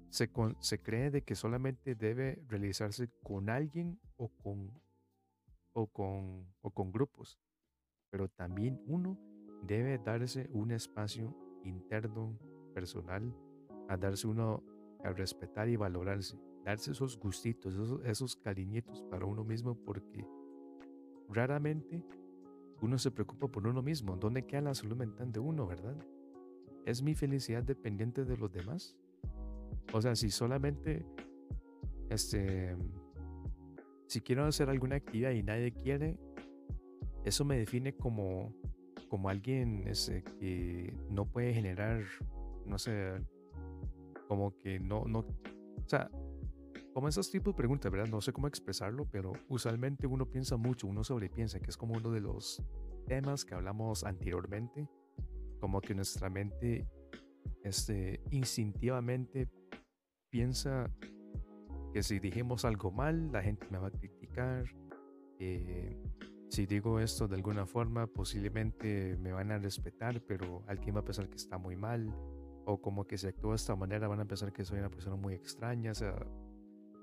Se, 0.09 0.29
se, 0.59 0.81
cree 0.81 1.11
de 1.11 1.23
que 1.23 1.35
solamente 1.35 1.95
debe 1.95 2.41
realizarse 2.47 3.09
con 3.23 3.49
alguien 3.49 3.99
o 4.15 4.29
con, 4.29 4.71
o 5.73 5.87
con, 5.87 6.47
o 6.61 6.71
con 6.71 6.91
grupos, 6.91 7.39
pero 8.09 8.29
también 8.29 8.81
uno 8.87 9.17
debe 9.63 9.97
darse 9.97 10.49
un 10.51 10.71
espacio 10.71 11.35
interno, 11.63 12.37
personal, 12.73 13.33
a 13.89 13.97
darse 13.97 14.27
uno 14.27 14.63
a 15.03 15.11
respetar 15.11 15.69
y 15.69 15.75
valorarse, 15.75 16.37
darse 16.67 16.91
esos 16.91 17.17
gustitos, 17.17 17.73
esos, 17.73 18.05
esos 18.05 18.35
cariñitos 18.35 19.01
para 19.03 19.25
uno 19.25 19.45
mismo, 19.45 19.73
porque 19.85 20.27
raramente 21.29 22.03
uno 22.81 22.97
se 22.97 23.09
preocupa 23.09 23.47
por 23.47 23.65
uno 23.65 23.81
mismo. 23.81 24.17
¿Dónde 24.17 24.45
queda 24.45 24.59
la 24.59 24.73
salud 24.73 24.97
mental 24.97 25.31
de 25.31 25.39
uno, 25.39 25.65
verdad? 25.65 25.95
¿Es 26.85 27.01
mi 27.01 27.15
felicidad 27.15 27.63
dependiente 27.63 28.25
de 28.25 28.35
los 28.35 28.51
demás? 28.51 28.97
O 29.93 30.01
sea, 30.01 30.13
si 30.13 30.29
solamente, 30.29 31.05
este, 32.09 32.75
si 34.07 34.19
quiero 34.19 34.43
hacer 34.43 34.69
alguna 34.69 34.97
actividad 34.97 35.31
y 35.31 35.43
nadie 35.43 35.71
quiere, 35.71 36.17
eso 37.23 37.45
me 37.45 37.57
define 37.57 37.95
como, 37.95 38.53
como 39.07 39.29
alguien 39.29 39.87
ese, 39.87 40.21
que 40.21 40.93
no 41.09 41.31
puede 41.31 41.53
generar, 41.53 42.03
no 42.65 42.77
sé, 42.77 43.13
como 44.27 44.57
que 44.57 44.81
no, 44.81 45.05
no, 45.05 45.19
o 45.19 45.87
sea, 45.87 46.11
como 46.97 47.09
esos 47.09 47.29
tipos 47.29 47.53
de 47.53 47.57
preguntas, 47.57 47.91
¿verdad? 47.91 48.07
No 48.09 48.21
sé 48.21 48.33
cómo 48.33 48.47
expresarlo, 48.47 49.05
pero 49.05 49.31
usualmente 49.49 50.07
uno 50.07 50.25
piensa 50.25 50.57
mucho, 50.57 50.87
uno 50.87 51.03
sobrepiensa, 51.03 51.59
que 51.59 51.69
es 51.69 51.77
como 51.77 51.93
uno 51.93 52.09
de 52.09 52.21
los 52.21 52.63
temas 53.05 53.45
que 53.45 53.53
hablamos 53.53 54.03
anteriormente, 54.03 54.89
como 55.59 55.79
que 55.79 55.93
nuestra 55.93 56.27
mente 56.31 56.89
este, 57.63 58.19
instintivamente 58.31 59.47
piensa 60.31 60.91
que 61.93 62.01
si 62.01 62.17
dijimos 62.17 62.65
algo 62.65 62.89
mal, 62.89 63.31
la 63.31 63.43
gente 63.43 63.67
me 63.69 63.77
va 63.77 63.89
a 63.89 63.91
criticar. 63.91 64.65
si 66.49 66.65
digo 66.65 66.99
esto 66.99 67.27
de 67.27 67.35
alguna 67.35 67.67
forma, 67.67 68.07
posiblemente 68.07 69.17
me 69.19 69.33
van 69.33 69.51
a 69.51 69.59
respetar, 69.59 70.19
pero 70.21 70.63
alguien 70.65 70.95
va 70.95 71.01
a 71.01 71.05
pensar 71.05 71.29
que 71.29 71.35
está 71.35 71.59
muy 71.59 71.75
mal. 71.75 72.11
O 72.65 72.81
como 72.81 73.05
que 73.05 73.19
si 73.19 73.27
actúo 73.27 73.51
de 73.51 73.57
esta 73.57 73.75
manera, 73.75 74.07
van 74.07 74.19
a 74.19 74.25
pensar 74.25 74.51
que 74.51 74.65
soy 74.65 74.79
una 74.79 74.89
persona 74.89 75.15
muy 75.15 75.35
extraña. 75.35 75.91
O 75.91 75.95
sea, 75.95 76.15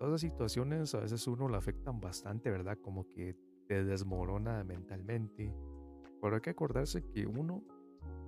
Esas 0.06 0.20
situaciones 0.20 0.94
a 0.94 1.00
veces 1.00 1.26
uno 1.26 1.48
lo 1.48 1.56
afectan 1.56 2.00
bastante, 2.00 2.50
¿verdad? 2.50 2.78
Como 2.80 3.10
que 3.12 3.36
te 3.66 3.84
desmorona 3.84 4.62
mentalmente. 4.64 5.54
Pero 6.20 6.34
hay 6.34 6.40
que 6.40 6.50
acordarse 6.50 7.06
que 7.08 7.26
uno, 7.26 7.62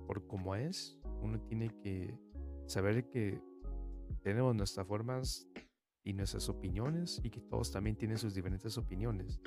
por 0.05 0.27
como 0.27 0.55
es, 0.55 0.99
uno 1.21 1.39
tiene 1.41 1.69
que 1.81 2.17
saber 2.65 3.09
que 3.09 3.41
tenemos 4.21 4.55
nuestras 4.55 4.87
formas 4.87 5.47
y 6.03 6.13
nuestras 6.13 6.47
opiniones 6.49 7.19
y 7.23 7.29
que 7.29 7.41
todos 7.41 7.71
también 7.71 7.95
tienen 7.95 8.17
sus 8.17 8.33
diferentes 8.33 8.77
opiniones. 8.77 9.39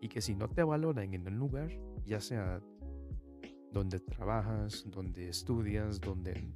Y 0.00 0.08
que 0.08 0.20
si 0.20 0.34
no 0.34 0.48
te 0.48 0.62
valoran 0.62 1.14
en 1.14 1.26
un 1.26 1.38
lugar, 1.38 1.70
ya 2.04 2.20
sea 2.20 2.62
donde 3.72 3.98
trabajas, 4.00 4.84
donde 4.90 5.28
estudias, 5.28 6.00
donde, 6.00 6.54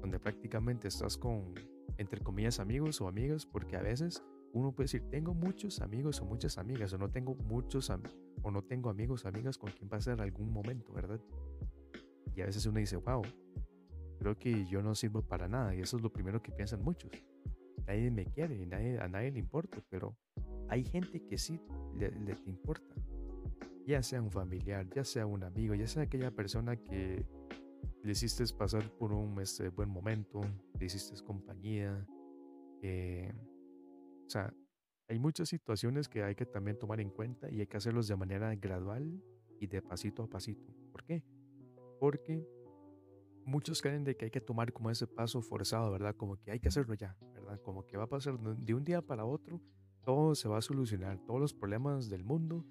donde 0.00 0.20
prácticamente 0.20 0.88
estás 0.88 1.16
con, 1.16 1.54
entre 1.96 2.20
comillas, 2.20 2.60
amigos 2.60 3.00
o 3.00 3.08
amigas, 3.08 3.46
porque 3.46 3.76
a 3.76 3.82
veces 3.82 4.22
uno 4.52 4.72
puede 4.72 4.84
decir, 4.84 5.02
tengo 5.10 5.34
muchos 5.34 5.80
amigos 5.80 6.20
o 6.20 6.24
muchas 6.24 6.58
amigas, 6.58 6.92
o 6.92 6.98
no 6.98 7.10
tengo 7.10 7.34
muchos 7.34 7.90
o 8.42 8.50
no 8.50 8.62
tengo 8.62 8.90
amigos 8.90 9.24
o 9.24 9.28
amigas 9.28 9.58
con 9.58 9.70
quien 9.70 9.88
pasar 9.88 10.20
algún 10.20 10.52
momento, 10.52 10.92
¿verdad? 10.92 11.20
Y 12.34 12.40
a 12.40 12.46
veces 12.46 12.66
uno 12.66 12.78
dice, 12.78 12.96
wow, 12.96 13.22
creo 14.18 14.38
que 14.38 14.66
yo 14.66 14.82
no 14.82 14.94
sirvo 14.94 15.22
para 15.22 15.48
nada, 15.48 15.74
y 15.74 15.80
eso 15.80 15.96
es 15.96 16.02
lo 16.02 16.12
primero 16.12 16.42
que 16.42 16.52
piensan 16.52 16.82
muchos. 16.82 17.10
Nadie 17.86 18.10
me 18.10 18.24
quiere, 18.24 18.66
nadie, 18.66 18.98
a 18.98 19.08
nadie 19.08 19.30
le 19.30 19.38
importa, 19.38 19.78
pero 19.88 20.16
hay 20.68 20.84
gente 20.84 21.24
que 21.26 21.38
sí 21.38 21.60
le 21.96 22.36
importa. 22.46 22.94
Ya 23.86 24.02
sea 24.02 24.22
un 24.22 24.30
familiar, 24.30 24.88
ya 24.94 25.04
sea 25.04 25.26
un 25.26 25.42
amigo, 25.42 25.74
ya 25.74 25.86
sea 25.86 26.04
aquella 26.04 26.30
persona 26.30 26.76
que 26.76 27.26
le 28.02 28.12
hiciste 28.12 28.44
pasar 28.56 28.88
por 28.98 29.12
un 29.12 29.40
este, 29.40 29.68
buen 29.68 29.88
momento, 29.88 30.40
le 30.78 30.86
hiciste 30.86 31.22
compañía, 31.24 32.06
eh, 32.82 33.32
o 34.30 34.32
sea, 34.32 34.54
hay 35.08 35.18
muchas 35.18 35.48
situaciones 35.48 36.08
que 36.08 36.22
hay 36.22 36.36
que 36.36 36.46
también 36.46 36.78
tomar 36.78 37.00
en 37.00 37.10
cuenta 37.10 37.50
y 37.50 37.58
hay 37.58 37.66
que 37.66 37.76
hacerlos 37.76 38.06
de 38.06 38.14
manera 38.14 38.54
gradual 38.54 39.20
y 39.58 39.66
de 39.66 39.82
pasito 39.82 40.22
a 40.22 40.28
pasito. 40.28 40.72
¿Por 40.92 41.02
qué? 41.02 41.24
Porque 41.98 42.46
muchos 43.44 43.82
creen 43.82 44.04
de 44.04 44.16
que 44.16 44.26
hay 44.26 44.30
que 44.30 44.40
tomar 44.40 44.72
como 44.72 44.88
ese 44.88 45.08
paso 45.08 45.42
forzado, 45.42 45.90
¿verdad? 45.90 46.14
Como 46.14 46.36
que 46.36 46.52
hay 46.52 46.60
que 46.60 46.68
hacerlo 46.68 46.94
ya, 46.94 47.16
¿verdad? 47.34 47.60
Como 47.60 47.88
que 47.88 47.96
va 47.96 48.04
a 48.04 48.06
pasar 48.06 48.38
de 48.38 48.72
un 48.72 48.84
día 48.84 49.02
para 49.02 49.24
otro, 49.24 49.60
todo 50.04 50.36
se 50.36 50.48
va 50.48 50.58
a 50.58 50.62
solucionar, 50.62 51.18
todos 51.26 51.40
los 51.40 51.52
problemas 51.52 52.08
del 52.08 52.22
mundo 52.22 52.64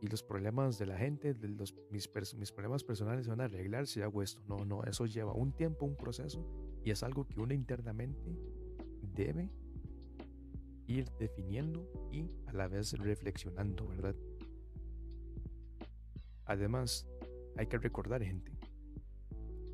y 0.00 0.08
los 0.08 0.24
problemas 0.24 0.80
de 0.80 0.86
la 0.86 0.98
gente, 0.98 1.32
de 1.32 1.46
los, 1.46 1.76
mis, 1.92 2.10
mis 2.36 2.50
problemas 2.50 2.82
personales 2.82 3.26
se 3.26 3.30
van 3.30 3.40
a 3.40 3.44
arreglar 3.44 3.86
si 3.86 4.02
hago 4.02 4.20
esto. 4.20 4.42
No, 4.48 4.64
no, 4.64 4.82
eso 4.82 5.06
lleva 5.06 5.32
un 5.32 5.52
tiempo, 5.52 5.86
un 5.86 5.96
proceso 5.96 6.44
y 6.82 6.90
es 6.90 7.04
algo 7.04 7.28
que 7.28 7.38
uno 7.38 7.54
internamente 7.54 8.36
debe 9.00 9.52
ir 10.86 11.10
definiendo 11.18 11.88
y 12.12 12.30
a 12.46 12.52
la 12.52 12.68
vez 12.68 12.92
reflexionando, 12.98 13.86
¿verdad? 13.86 14.14
Además, 16.46 17.06
hay 17.56 17.66
que 17.66 17.78
recordar, 17.78 18.22
gente, 18.22 18.52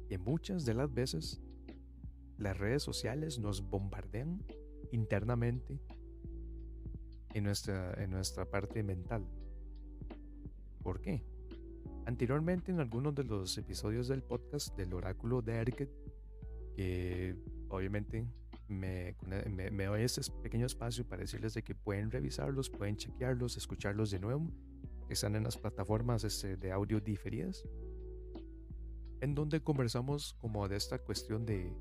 que 0.08 0.18
muchas 0.18 0.64
de 0.64 0.74
las 0.74 0.92
veces 0.92 1.40
las 2.38 2.58
redes 2.58 2.82
sociales 2.82 3.38
nos 3.38 3.68
bombardean 3.68 4.42
internamente 4.92 5.80
en 7.34 7.44
nuestra, 7.44 7.92
en 8.02 8.10
nuestra 8.10 8.48
parte 8.48 8.82
mental. 8.82 9.26
¿Por 10.82 11.00
qué? 11.00 11.22
Anteriormente 12.06 12.72
en 12.72 12.80
algunos 12.80 13.14
de 13.14 13.24
los 13.24 13.56
episodios 13.58 14.08
del 14.08 14.22
podcast 14.22 14.76
del 14.76 14.94
oráculo 14.94 15.42
de 15.42 15.54
Erket, 15.54 15.90
que 16.74 17.36
obviamente 17.68 18.26
me, 18.70 19.16
me, 19.26 19.70
me, 19.70 19.84
doy 19.84 20.02
este 20.02 20.20
pequeño 20.42 20.66
espacio 20.66 21.06
para 21.06 21.22
decirles 21.22 21.54
de 21.54 21.62
que 21.62 21.74
pueden 21.74 22.10
revisarlos, 22.10 22.70
pueden 22.70 22.96
chequearlos, 22.96 23.56
escucharlos 23.56 24.10
de 24.10 24.20
nuevo, 24.20 24.50
están 25.08 25.34
en 25.36 25.44
las 25.44 25.56
plataformas 25.56 26.24
este, 26.24 26.56
de 26.56 26.70
audio 26.70 27.00
diferidas, 27.00 27.64
en 29.20 29.34
donde 29.34 29.60
conversamos 29.60 30.34
como 30.40 30.68
de 30.68 30.76
esta 30.76 30.98
cuestión 30.98 31.44
de, 31.44 31.72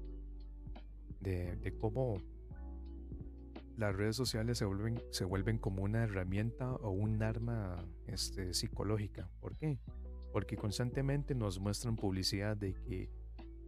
de, 1.22 1.56
de 1.58 1.78
cómo 1.78 2.22
las 3.78 3.96
redes 3.96 4.16
sociales 4.16 4.58
se 4.58 4.66
vuelven, 4.66 5.02
se 5.12 5.24
vuelven 5.24 5.58
como 5.58 5.84
una 5.84 6.04
herramienta 6.04 6.74
o 6.74 6.90
un 6.90 7.24
arma 7.24 7.78
este, 8.08 8.54
psicológica. 8.54 9.30
¿Por 9.40 9.56
qué? 9.56 9.80
Porque 10.34 10.58
constantemente 10.58 11.34
nos 11.34 11.60
muestran 11.60 11.96
publicidad 11.96 12.58
de 12.58 12.74
que 12.74 13.10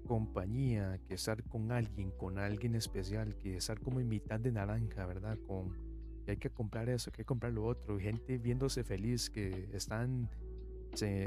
compañía, 0.07 0.99
que 1.07 1.13
estar 1.13 1.43
con 1.43 1.71
alguien, 1.71 2.11
con 2.11 2.37
alguien 2.37 2.75
especial, 2.75 3.35
que 3.37 3.57
estar 3.57 3.79
como 3.79 3.99
en 3.99 4.09
mitad 4.09 4.39
de 4.39 4.51
naranja, 4.51 5.05
¿verdad? 5.05 5.37
Con 5.47 5.91
hay 6.27 6.37
que 6.37 6.49
comprar 6.49 6.87
eso, 6.87 7.09
hay 7.09 7.17
que 7.17 7.25
comprar 7.25 7.51
lo 7.51 7.65
otro, 7.65 7.99
gente 7.99 8.37
viéndose 8.37 8.83
feliz, 8.83 9.29
que 9.29 9.69
están 9.73 10.29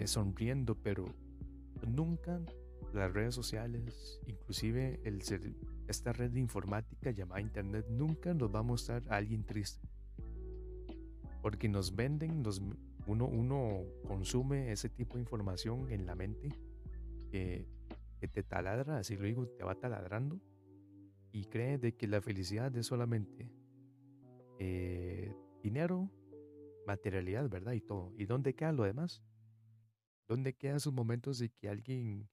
sonriendo, 0.07 0.77
pero 0.77 1.05
nunca 1.87 2.41
las 2.93 3.13
redes 3.13 3.35
sociales, 3.35 4.21
inclusive 4.27 5.01
esta 5.89 6.13
red 6.13 6.35
informática 6.37 7.11
llamada 7.11 7.41
Internet 7.41 7.87
nunca 7.91 8.33
nos 8.33 8.55
va 8.55 8.61
a 8.61 8.63
mostrar 8.63 9.03
a 9.09 9.17
alguien 9.17 9.45
triste. 9.45 9.89
Porque 11.43 11.69
nos 11.69 11.95
venden, 11.95 12.43
uno, 13.07 13.83
consume 14.07 14.73
ese 14.73 14.89
tipo 14.89 15.15
de 15.15 15.21
información 15.21 15.91
en 15.91 16.07
la 16.07 16.15
mente 16.15 16.49
te 18.29 18.43
taladra, 18.43 18.99
así 18.99 19.17
lo 19.17 19.25
digo, 19.25 19.47
te 19.47 19.65
va 19.65 19.75
taladrando 19.75 20.41
y 21.33 21.47
cree 21.47 21.79
de 21.79 21.97
que 21.97 22.07
la 22.07 22.21
felicidad 22.21 22.75
es 22.77 22.87
solamente 22.87 23.51
eh, 24.59 25.35
dinero, 25.63 26.09
materialidad, 26.87 27.49
¿verdad? 27.49 27.73
Y 27.73 27.81
todo. 27.81 28.13
¿Y 28.17 28.27
dónde 28.27 28.55
queda 28.55 28.73
lo 28.73 28.85
demás? 28.85 29.23
¿Dónde 30.29 30.55
quedan 30.55 30.77
esos 30.77 30.93
momentos 30.93 31.39
de 31.39 31.51
que 31.51 31.69
alguien 31.69 32.29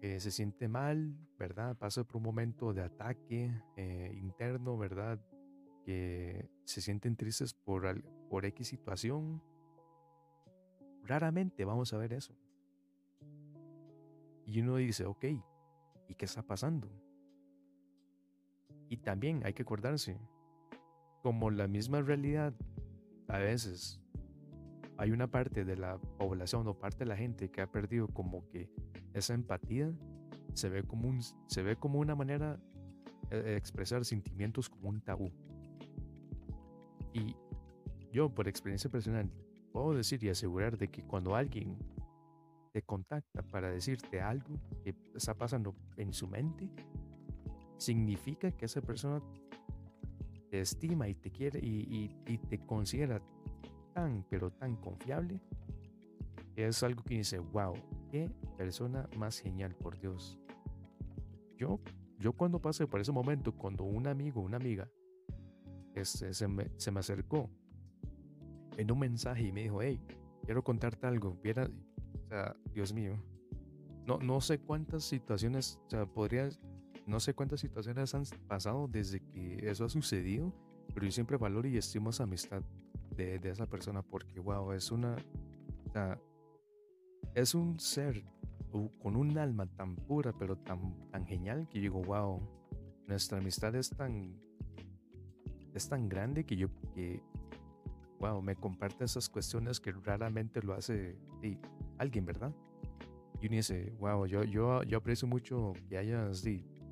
eh, 0.00 0.18
se 0.18 0.30
siente 0.30 0.66
mal, 0.66 1.14
¿verdad? 1.38 1.76
Pasa 1.76 2.04
por 2.04 2.16
un 2.16 2.22
momento 2.22 2.72
de 2.72 2.82
ataque 2.82 3.52
eh, 3.76 4.12
interno, 4.16 4.78
¿verdad? 4.78 5.20
Que 5.84 6.48
se 6.64 6.80
sienten 6.80 7.16
tristes 7.16 7.52
por, 7.52 8.02
por 8.28 8.46
X 8.46 8.68
situación. 8.68 9.42
Raramente 11.02 11.64
vamos 11.64 11.92
a 11.92 11.98
ver 11.98 12.14
eso. 12.14 12.34
Y 14.46 14.60
uno 14.60 14.76
dice, 14.76 15.04
ok, 15.04 15.24
¿y 16.08 16.14
qué 16.14 16.24
está 16.24 16.42
pasando? 16.42 16.88
Y 18.88 18.98
también 18.98 19.44
hay 19.44 19.52
que 19.52 19.62
acordarse, 19.62 20.18
como 21.22 21.50
la 21.50 21.66
misma 21.66 22.00
realidad 22.00 22.54
a 23.28 23.38
veces 23.38 24.00
hay 24.96 25.10
una 25.10 25.28
parte 25.28 25.64
de 25.64 25.76
la 25.76 25.98
población 25.98 26.66
o 26.68 26.78
parte 26.78 27.00
de 27.00 27.06
la 27.06 27.16
gente 27.16 27.50
que 27.50 27.60
ha 27.60 27.70
perdido 27.70 28.06
como 28.08 28.48
que 28.48 28.70
esa 29.12 29.34
empatía, 29.34 29.92
se 30.54 30.68
ve 30.68 30.84
como, 30.84 31.08
un, 31.08 31.20
se 31.48 31.62
ve 31.62 31.76
como 31.76 31.98
una 31.98 32.14
manera 32.14 32.58
de 33.30 33.56
expresar 33.56 34.04
sentimientos 34.04 34.70
como 34.70 34.88
un 34.88 35.00
tabú. 35.00 35.30
Y 37.12 37.34
yo, 38.12 38.32
por 38.32 38.48
experiencia 38.48 38.90
personal, 38.90 39.30
puedo 39.72 39.94
decir 39.94 40.22
y 40.22 40.28
asegurar 40.28 40.78
de 40.78 40.88
que 40.88 41.02
cuando 41.02 41.34
alguien 41.34 41.76
te 42.76 42.82
contacta 42.82 43.40
para 43.40 43.70
decirte 43.70 44.20
algo 44.20 44.60
que 44.84 44.94
está 45.14 45.32
pasando 45.32 45.74
en 45.96 46.12
su 46.12 46.28
mente, 46.28 46.68
significa 47.78 48.50
que 48.50 48.66
esa 48.66 48.82
persona 48.82 49.22
te 50.50 50.60
estima 50.60 51.08
y 51.08 51.14
te 51.14 51.30
quiere 51.30 51.58
y, 51.62 52.10
te 52.50 52.58
considera 52.66 53.22
tan, 53.94 54.26
pero 54.28 54.50
tan 54.50 54.76
confiable, 54.76 55.40
es 56.54 56.82
algo 56.82 57.02
que 57.02 57.14
dice, 57.14 57.38
wow, 57.38 57.72
qué 58.10 58.30
persona 58.58 59.08
más 59.16 59.38
genial, 59.38 59.74
por 59.74 59.98
Dios. 59.98 60.38
Yo, 61.56 61.80
yo 62.18 62.34
cuando 62.34 62.60
pasé 62.60 62.86
por 62.86 63.00
ese 63.00 63.10
momento, 63.10 63.52
cuando 63.52 63.84
un 63.84 64.06
amigo, 64.06 64.42
una 64.42 64.58
amiga, 64.58 64.86
este, 65.94 66.34
se, 66.34 66.46
me, 66.46 66.70
se 66.76 66.90
me 66.90 67.00
acercó 67.00 67.48
en 68.76 68.92
un 68.92 68.98
mensaje 68.98 69.44
y 69.44 69.52
me 69.52 69.62
dijo, 69.62 69.80
hey, 69.80 69.98
quiero 70.44 70.62
contarte 70.62 71.06
algo, 71.06 71.38
viera, 71.42 71.70
o 72.26 72.28
sea, 72.28 72.56
Dios 72.74 72.92
mío, 72.92 73.16
no, 74.04 74.18
no 74.18 74.40
sé 74.40 74.58
cuántas 74.58 75.04
situaciones, 75.04 75.78
o 75.86 75.90
sea, 75.90 76.08
no 77.06 77.20
sé 77.20 77.34
cuántas 77.34 77.60
situaciones 77.60 78.14
han 78.14 78.24
pasado 78.48 78.88
desde 78.88 79.20
que 79.20 79.70
eso 79.70 79.84
ha 79.84 79.88
sucedido, 79.88 80.52
pero 80.92 81.06
yo 81.06 81.12
siempre 81.12 81.36
valoro 81.36 81.68
y 81.68 81.76
estimo 81.76 82.10
esa 82.10 82.24
amistad 82.24 82.62
de, 83.16 83.36
esa 83.44 83.66
persona 83.66 84.02
porque, 84.02 84.40
wow, 84.40 84.72
es 84.72 84.90
una... 84.90 85.16
es 87.34 87.54
un 87.54 87.78
ser 87.78 88.24
con 88.98 89.16
un 89.16 89.38
alma 89.38 89.66
tan 89.66 89.94
pura, 89.94 90.32
pero 90.36 90.56
tan, 90.58 91.08
tan 91.10 91.24
genial 91.24 91.68
que 91.68 91.80
digo, 91.80 92.02
wow, 92.02 92.40
nuestra 93.06 93.38
amistad 93.38 93.74
es 93.76 93.90
tan... 93.90 94.36
Es 95.74 95.88
tan 95.88 96.08
grande 96.08 96.44
que 96.44 96.56
yo... 96.56 96.68
Que, 96.92 97.22
me 98.42 98.56
comparte 98.56 99.04
esas 99.04 99.28
cuestiones 99.28 99.78
que 99.78 99.92
raramente 99.92 100.62
lo 100.62 100.74
hace 100.74 101.16
alguien, 101.98 102.24
¿verdad? 102.24 102.54
Y 103.40 103.46
uno 103.46 103.56
dice, 103.56 103.92
wow, 103.98 104.26
yo, 104.26 104.44
yo, 104.44 104.82
yo 104.84 104.98
aprecio 104.98 105.28
mucho 105.28 105.72
que 105.88 105.98
hayas 105.98 106.42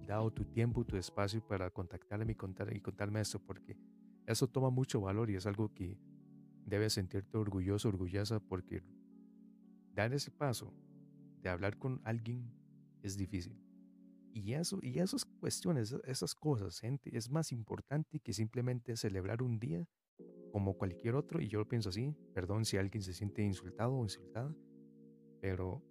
dado 0.06 0.30
tu 0.30 0.44
tiempo, 0.44 0.84
tu 0.84 0.96
espacio 0.96 1.40
para 1.46 1.70
contactarme 1.70 2.32
y, 2.32 2.34
contar, 2.34 2.74
y 2.74 2.80
contarme 2.80 3.20
esto, 3.20 3.38
porque 3.38 3.76
eso 4.26 4.46
toma 4.46 4.70
mucho 4.70 5.00
valor 5.00 5.30
y 5.30 5.36
es 5.36 5.46
algo 5.46 5.72
que 5.72 5.98
debes 6.66 6.94
sentirte 6.94 7.36
orgulloso, 7.36 7.88
orgullosa, 7.88 8.40
porque 8.40 8.82
dar 9.94 10.12
ese 10.12 10.30
paso 10.30 10.72
de 11.42 11.48
hablar 11.48 11.78
con 11.78 12.00
alguien 12.04 12.50
es 13.02 13.16
difícil. 13.16 13.58
Y 14.32 14.54
eso, 14.54 14.80
y 14.82 14.98
esas 14.98 15.24
cuestiones, 15.24 15.94
esas 16.04 16.34
cosas, 16.34 16.80
gente, 16.80 17.16
es 17.16 17.30
más 17.30 17.52
importante 17.52 18.18
que 18.18 18.32
simplemente 18.32 18.96
celebrar 18.96 19.42
un 19.42 19.60
día 19.60 19.86
como 20.50 20.76
cualquier 20.76 21.14
otro. 21.14 21.40
Y 21.40 21.48
yo 21.48 21.60
lo 21.60 21.68
pienso 21.68 21.90
así, 21.90 22.16
perdón 22.34 22.64
si 22.64 22.76
alguien 22.76 23.02
se 23.02 23.12
siente 23.12 23.42
insultado 23.42 23.94
o 23.94 24.02
insultada, 24.02 24.52
pero 25.44 25.82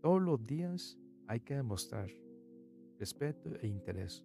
todos 0.00 0.22
los 0.22 0.46
días 0.46 0.98
hay 1.26 1.40
que 1.40 1.54
demostrar 1.54 2.08
respeto 2.98 3.54
e 3.60 3.66
interés. 3.66 4.24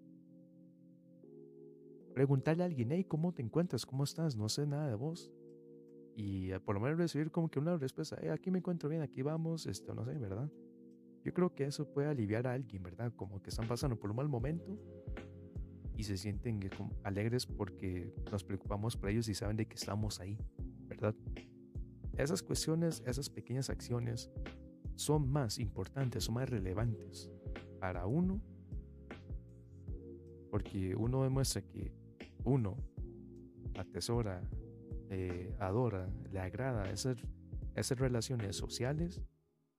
Preguntarle 2.13 2.63
a 2.63 2.67
alguien, 2.67 2.93
hey, 2.93 3.03
¿cómo 3.03 3.33
te 3.33 3.41
encuentras? 3.41 3.85
¿Cómo 3.85 4.05
estás? 4.05 4.37
No 4.37 4.47
sé 4.47 4.65
nada 4.65 4.87
de 4.87 4.95
vos 4.95 5.29
y 6.15 6.51
por 6.59 6.75
lo 6.75 6.79
menos 6.79 6.97
recibir 6.97 7.31
como 7.31 7.49
que 7.49 7.59
una 7.59 7.75
respuesta, 7.75 8.17
eh, 8.21 8.29
aquí 8.29 8.49
me 8.49 8.59
encuentro 8.59 8.87
bien, 8.87 9.01
aquí 9.01 9.21
vamos, 9.21 9.65
esto 9.65 9.93
no 9.93 10.05
sé, 10.05 10.17
¿verdad? 10.17 10.49
Yo 11.25 11.33
creo 11.33 11.53
que 11.53 11.65
eso 11.65 11.91
puede 11.91 12.07
aliviar 12.07 12.47
a 12.47 12.53
alguien, 12.53 12.81
¿verdad? 12.81 13.11
Como 13.13 13.41
que 13.41 13.49
están 13.49 13.67
pasando 13.67 13.99
por 13.99 14.11
un 14.11 14.15
mal 14.15 14.29
momento 14.29 14.79
y 15.97 16.03
se 16.03 16.15
sienten 16.15 16.61
alegres 17.03 17.45
porque 17.45 18.15
nos 18.31 18.45
preocupamos 18.45 18.95
por 18.95 19.09
ellos 19.09 19.27
y 19.27 19.33
saben 19.33 19.57
de 19.57 19.65
que 19.67 19.75
estamos 19.75 20.21
ahí, 20.21 20.37
¿verdad? 20.87 21.13
Esas 22.17 22.41
cuestiones, 22.41 23.03
esas 23.05 23.29
pequeñas 23.29 23.69
acciones 23.69 24.31
son 24.97 25.31
más 25.31 25.57
importantes, 25.57 26.25
son 26.25 26.35
más 26.35 26.49
relevantes 26.49 27.31
para 27.79 28.05
uno 28.05 28.41
porque 30.49 30.95
uno 30.95 31.23
demuestra 31.23 31.61
que 31.61 31.91
uno 32.43 32.77
atesora 33.77 34.41
eh, 35.09 35.55
adora, 35.59 36.09
le 36.31 36.39
agrada 36.39 36.89
esas, 36.89 37.17
esas 37.75 37.99
relaciones 37.99 38.55
sociales, 38.55 39.21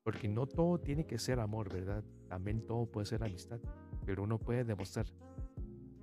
porque 0.02 0.28
no 0.28 0.46
todo 0.46 0.78
tiene 0.78 1.06
que 1.06 1.18
ser 1.18 1.40
amor, 1.40 1.72
¿verdad? 1.72 2.04
también 2.28 2.64
todo 2.66 2.86
puede 2.86 3.06
ser 3.06 3.24
amistad, 3.24 3.58
pero 4.04 4.22
uno 4.22 4.38
puede 4.38 4.64
demostrar 4.64 5.06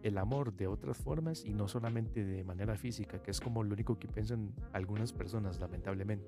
el 0.03 0.17
amor 0.17 0.53
de 0.53 0.67
otras 0.67 0.97
formas 0.97 1.45
y 1.45 1.53
no 1.53 1.67
solamente 1.67 2.23
de 2.23 2.43
manera 2.43 2.75
física, 2.75 3.21
que 3.21 3.31
es 3.31 3.39
como 3.39 3.63
lo 3.63 3.73
único 3.73 3.97
que 3.97 4.07
piensan 4.07 4.53
algunas 4.73 5.13
personas, 5.13 5.59
lamentablemente. 5.59 6.27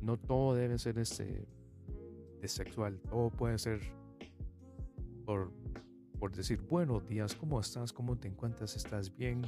No 0.00 0.16
todo 0.16 0.54
debe 0.54 0.78
ser 0.78 0.98
este, 0.98 1.48
sexual, 2.48 3.00
todo 3.08 3.30
puede 3.30 3.58
ser 3.58 3.80
por, 5.24 5.52
por 6.18 6.34
decir, 6.34 6.60
buenos 6.62 7.06
días, 7.06 7.34
¿cómo 7.34 7.60
estás? 7.60 7.92
¿Cómo 7.92 8.18
te 8.18 8.28
encuentras? 8.28 8.76
¿Estás 8.76 9.14
bien? 9.14 9.42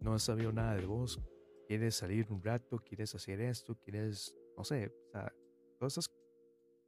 No 0.00 0.14
has 0.14 0.22
sabido 0.22 0.52
nada 0.52 0.74
de 0.74 0.86
vos, 0.86 1.20
quieres 1.66 1.94
salir 1.96 2.26
un 2.30 2.42
rato, 2.42 2.78
quieres 2.78 3.14
hacer 3.14 3.40
esto, 3.40 3.78
quieres, 3.78 4.36
no 4.56 4.64
sé, 4.64 4.86
o 4.86 5.10
sea, 5.10 5.32
todas 5.78 5.92
esas, 5.94 6.10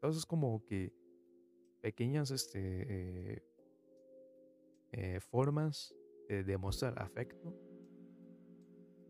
todas 0.01 0.27
como 0.27 0.65
que 0.65 0.93
pequeñas 1.81 2.31
este, 2.31 3.35
eh, 3.35 3.43
eh, 4.93 5.21
formas 5.21 5.95
de 6.29 6.45
demostrar 6.45 7.01
afecto 7.03 7.55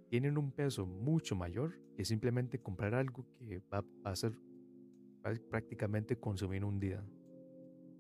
tienen 0.09 0.37
un 0.37 0.51
peso 0.51 0.85
mucho 0.85 1.35
mayor 1.35 1.79
que 1.95 2.05
simplemente 2.05 2.61
comprar 2.61 2.95
algo 2.95 3.25
que 3.33 3.63
va 3.73 3.83
a 4.05 4.15
ser 4.15 4.37
prácticamente 5.23 6.19
consumir 6.19 6.65
un 6.65 6.79
día. 6.79 7.05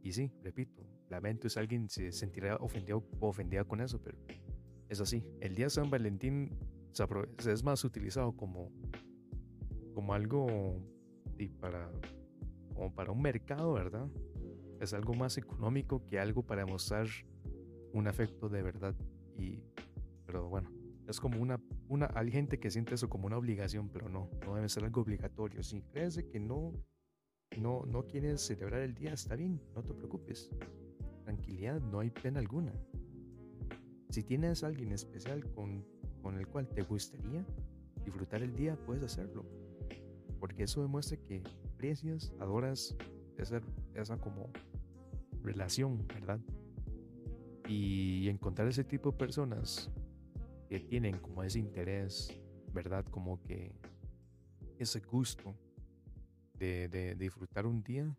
Y 0.03 0.13
sí, 0.13 0.33
repito, 0.43 0.83
lamento 1.09 1.49
si 1.49 1.59
alguien 1.59 1.89
se 1.89 2.11
sentirá 2.13 2.57
ofendido 2.57 3.05
o 3.21 3.29
ofendida 3.29 3.65
con 3.65 3.81
eso, 3.81 4.01
pero 4.03 4.19
es 4.89 5.01
así. 5.01 5.25
El 5.41 5.55
día 5.55 5.71
San 5.71 5.91
Valentín 5.91 6.59
es 7.39 7.65
más 7.65 7.85
utilizado 7.85 8.37
como, 8.37 8.71
como 9.95 10.13
algo 10.15 10.77
y 11.39 11.49
para, 11.49 11.91
como 12.75 12.95
para 12.95 13.13
un 13.13 13.23
mercado, 13.23 13.73
¿verdad? 13.73 14.09
Es 14.81 14.93
algo 14.93 15.15
más 15.15 15.39
económico 15.39 16.05
que 16.05 16.19
algo 16.19 16.45
para 16.45 16.67
mostrar 16.67 17.07
un 17.93 18.09
afecto 18.09 18.49
de 18.49 18.63
verdad. 18.63 18.95
Y, 19.37 19.63
pero 20.27 20.49
bueno, 20.49 20.71
es 21.07 21.21
como 21.21 21.41
una, 21.41 21.61
una, 21.89 22.11
hay 22.15 22.31
gente 22.31 22.59
que 22.59 22.71
siente 22.71 22.95
eso 22.95 23.09
como 23.09 23.27
una 23.27 23.39
obligación, 23.39 23.89
pero 23.89 24.09
no, 24.09 24.31
no 24.45 24.55
debe 24.55 24.69
ser 24.69 24.85
algo 24.85 25.01
obligatorio. 25.03 25.63
Si 25.63 25.83
crees 25.83 26.23
que 26.31 26.41
no, 26.41 26.73
no, 27.61 27.85
no 27.87 28.07
quieres 28.07 28.41
celebrar 28.41 28.83
el 28.83 28.95
día, 28.95 29.13
está 29.13 29.37
bien, 29.37 29.61
no 29.75 29.83
te 29.83 29.95
preocupes. 29.95 30.51
Tranquilidad, 31.25 31.81
no 31.81 32.01
hay 32.01 32.11
pena 32.11 32.41
alguna. 32.41 32.73
Si 34.11 34.23
tienes 34.23 34.63
a 34.63 34.69
alguien 34.69 34.93
especial 34.93 35.45
con, 35.53 35.85
con 36.23 36.39
el 36.39 36.47
cual 36.47 36.69
te 36.69 36.83
gustaría 36.83 37.45
disfrutar 38.05 38.43
el 38.43 38.55
día, 38.55 38.77
puedes 38.87 39.03
hacerlo. 39.03 39.45
Porque 40.39 40.65
eso 40.65 40.83
demuestra 40.83 41.17
que 41.19 41.43
aprecias, 41.73 42.33
adoras 42.41 42.97
esa, 43.39 43.61
esa 43.95 44.19
como 44.19 44.51
relación, 45.43 46.07
¿verdad? 46.09 46.41
Y 47.69 48.29
encontrar 48.29 48.69
ese 48.69 48.85
tipo 48.85 49.13
de 49.13 49.19
personas 49.19 49.91
que 50.69 50.81
tienen 50.81 51.19
como 51.19 51.43
ese 51.43 51.59
interés, 51.59 52.29
¿verdad? 52.73 53.05
Como 53.07 53.43
que 53.43 53.73
ese 54.79 55.01
gusto 55.01 55.55
de, 56.69 57.15
disfrutar 57.17 57.67
un 57.67 57.83
día, 57.83 58.17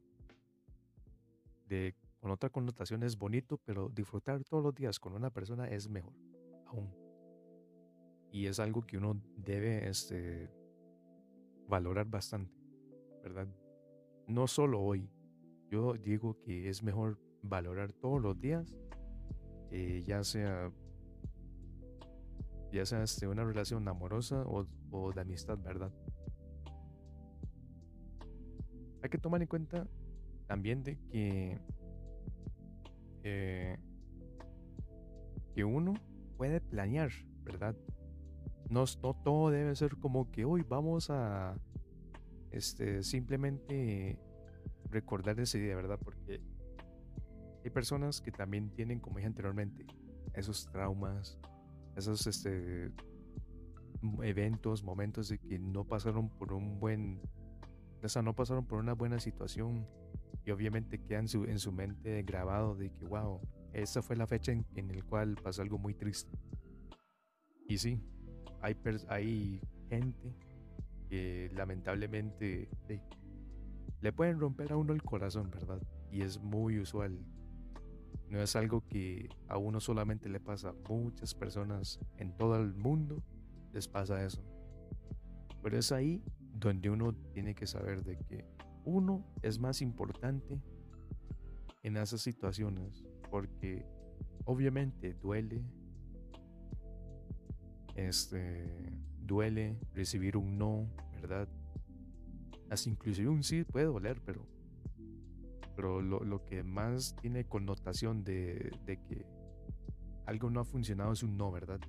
de, 1.67 1.95
con 2.19 2.31
otra 2.31 2.49
connotación 2.49 3.03
es 3.03 3.17
bonito, 3.17 3.57
pero 3.65 3.89
disfrutar 3.89 4.43
todos 4.43 4.63
los 4.63 4.75
días 4.75 4.99
con 4.99 5.13
una 5.13 5.29
persona 5.29 5.67
es 5.67 5.89
mejor, 5.89 6.13
aún. 6.65 6.93
Y 8.31 8.47
es 8.47 8.59
algo 8.59 8.85
que 8.85 8.97
uno 8.97 9.21
debe 9.37 9.87
este, 9.87 10.49
valorar 11.67 12.07
bastante, 12.07 12.53
¿verdad? 13.21 13.47
No 14.27 14.47
solo 14.47 14.81
hoy, 14.81 15.09
yo 15.69 15.93
digo 15.93 16.39
que 16.41 16.69
es 16.69 16.83
mejor 16.83 17.19
valorar 17.41 17.91
todos 17.93 18.21
los 18.21 18.39
días 18.39 18.75
eh, 19.75 20.03
ya 20.05 20.23
sea 20.23 20.71
ya 22.71 22.85
sea 22.85 23.03
este, 23.03 23.27
una 23.27 23.43
relación 23.43 23.87
amorosa 23.87 24.43
o, 24.45 24.65
de 25.13 25.21
amistad, 25.21 25.57
¿verdad? 25.57 25.91
Hay 29.03 29.09
que 29.09 29.17
tomar 29.17 29.41
en 29.41 29.47
cuenta 29.47 29.85
también 30.47 30.81
de 30.81 30.97
que 31.11 31.59
eh, 33.23 33.77
que 35.53 35.63
uno 35.63 35.93
puede 36.37 36.61
planear, 36.61 37.11
¿verdad? 37.43 37.75
No, 38.69 38.85
no 39.01 39.13
todo 39.13 39.51
debe 39.51 39.75
ser 39.75 39.97
como 39.97 40.31
que 40.31 40.45
hoy 40.45 40.63
vamos 40.67 41.09
a 41.09 41.55
este 42.51 43.03
simplemente 43.03 44.17
recordar 44.89 45.39
ese 45.39 45.59
día, 45.59 45.75
¿verdad? 45.75 45.99
Porque 46.01 46.41
hay 47.63 47.69
personas 47.69 48.21
que 48.21 48.31
también 48.31 48.69
tienen, 48.71 48.99
como 48.99 49.17
dije 49.17 49.27
anteriormente, 49.27 49.85
esos 50.33 50.65
traumas, 50.71 51.37
esos 51.95 52.25
este, 52.27 52.91
eventos, 54.21 54.83
momentos 54.83 55.29
de 55.29 55.39
que 55.39 55.59
no 55.59 55.83
pasaron 55.85 56.29
por 56.29 56.53
un 56.53 56.79
buen, 56.79 57.21
o 58.03 58.21
no 58.21 58.35
pasaron 58.35 58.65
por 58.65 58.79
una 58.79 58.93
buena 58.93 59.19
situación 59.19 59.87
y 60.45 60.51
obviamente 60.51 60.99
quedan 60.99 61.21
en 61.21 61.27
su, 61.27 61.43
en 61.45 61.59
su 61.59 61.71
mente 61.71 62.21
grabado 62.23 62.75
de 62.75 62.91
que, 62.91 63.05
wow, 63.05 63.39
esa 63.71 64.01
fue 64.01 64.15
la 64.15 64.27
fecha 64.27 64.51
en, 64.51 64.65
en 64.75 64.91
el 64.91 65.03
cual 65.05 65.35
pasó 65.41 65.61
algo 65.61 65.77
muy 65.77 65.93
triste. 65.93 66.37
Y 67.67 67.77
sí, 67.77 67.99
hay, 68.61 68.77
hay 69.07 69.61
gente 69.89 70.35
que 71.09 71.49
lamentablemente 71.53 72.69
le 74.01 74.11
pueden 74.11 74.39
romper 74.39 74.73
a 74.73 74.77
uno 74.77 74.93
el 74.93 75.01
corazón, 75.01 75.49
¿verdad? 75.49 75.81
Y 76.11 76.21
es 76.21 76.39
muy 76.39 76.79
usual 76.79 77.17
no 78.33 78.41
es 78.41 78.55
algo 78.55 78.83
que 78.87 79.29
a 79.47 79.59
uno 79.59 79.79
solamente 79.79 80.27
le 80.27 80.39
pasa, 80.39 80.73
muchas 80.89 81.35
personas 81.35 81.99
en 82.17 82.35
todo 82.35 82.55
el 82.55 82.73
mundo 82.73 83.23
les 83.71 83.87
pasa 83.87 84.25
eso. 84.25 84.43
Pero 85.61 85.77
es 85.77 85.91
ahí 85.91 86.23
donde 86.63 86.89
uno 86.89 87.13
tiene 87.33 87.53
que 87.53 87.67
saber 87.67 88.03
de 88.03 88.17
que 88.17 88.45
uno 88.85 89.25
es 89.41 89.59
más 89.59 89.81
importante 89.81 90.59
en 91.83 91.97
esas 91.97 92.21
situaciones, 92.21 93.05
porque 93.29 93.85
obviamente 94.45 95.13
duele, 95.13 95.61
este, 97.95 98.93
duele 99.19 99.77
recibir 99.93 100.37
un 100.37 100.57
no, 100.57 100.87
¿verdad? 101.21 101.49
Así 102.69 102.89
inclusive 102.89 103.27
un 103.29 103.43
sí 103.43 103.63
puede 103.65 103.85
doler, 103.85 104.21
pero 104.25 104.47
pero 105.75 106.01
lo, 106.01 106.45
que 106.45 106.63
más 106.63 107.15
tiene 107.15 107.45
connotación 107.45 108.23
de, 108.23 108.71
que 108.85 109.25
algo 110.25 110.51
no 110.51 110.59
ha 110.59 110.65
funcionado 110.65 111.13
es 111.13 111.23
un 111.23 111.35
no, 111.35 111.51
¿verdad? 111.51 111.79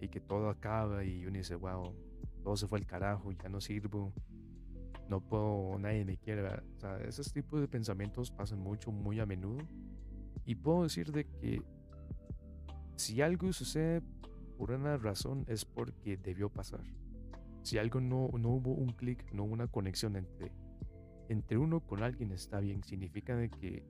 Y 0.00 0.08
que 0.08 0.20
todo 0.20 0.48
acaba 0.50 1.04
y 1.04 1.24
uno 1.26 1.38
dice, 1.38 1.54
wow, 1.54 1.94
todo 2.46 2.56
se 2.56 2.68
fue 2.68 2.78
al 2.78 2.86
carajo, 2.86 3.32
ya 3.32 3.48
no 3.48 3.60
sirvo, 3.60 4.12
no 5.08 5.20
puedo, 5.20 5.76
nadie 5.80 6.04
me 6.04 6.16
quiere. 6.16 6.46
O 6.46 6.78
sea, 6.78 6.96
esos 6.98 7.32
tipos 7.32 7.60
de 7.60 7.66
pensamientos 7.66 8.30
pasan 8.30 8.60
mucho, 8.60 8.92
muy 8.92 9.18
a 9.18 9.26
menudo. 9.26 9.66
Y 10.44 10.54
puedo 10.54 10.84
decir 10.84 11.10
de 11.10 11.24
que 11.24 11.60
si 12.94 13.20
algo 13.20 13.52
sucede 13.52 14.00
por 14.56 14.70
una 14.70 14.96
razón 14.96 15.44
es 15.48 15.64
porque 15.64 16.18
debió 16.18 16.48
pasar. 16.48 16.84
Si 17.62 17.78
algo 17.78 18.00
no, 18.00 18.30
no 18.38 18.50
hubo 18.50 18.74
un 18.74 18.90
clic, 18.90 19.28
no 19.32 19.42
hubo 19.42 19.52
una 19.52 19.66
conexión 19.66 20.14
entre 20.14 20.52
entre 21.28 21.58
uno 21.58 21.80
con 21.80 22.04
alguien 22.04 22.30
está 22.30 22.60
bien, 22.60 22.84
significa 22.84 23.34
de 23.34 23.50
que 23.50 23.82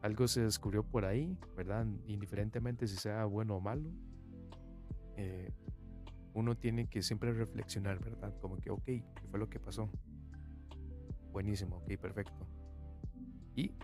algo 0.00 0.28
se 0.28 0.42
descubrió 0.42 0.84
por 0.84 1.04
ahí, 1.04 1.36
¿verdad? 1.56 1.88
Indiferentemente 2.06 2.86
si 2.86 2.94
sea 2.94 3.24
bueno 3.24 3.56
o 3.56 3.60
malo, 3.60 3.90
eh, 5.16 5.50
uno 6.36 6.56
tiene 6.56 6.88
que 6.88 7.02
siempre 7.02 7.32
reflexionar, 7.32 7.98
¿verdad? 7.98 8.32
Como 8.40 8.58
que, 8.58 8.70
ok, 8.70 8.84
¿qué 8.84 9.26
fue 9.30 9.38
lo 9.38 9.48
que 9.48 9.58
pasó? 9.58 9.90
Buenísimo, 11.32 11.76
ok, 11.76 11.96
perfecto. 11.98 12.46
Y 13.54 13.74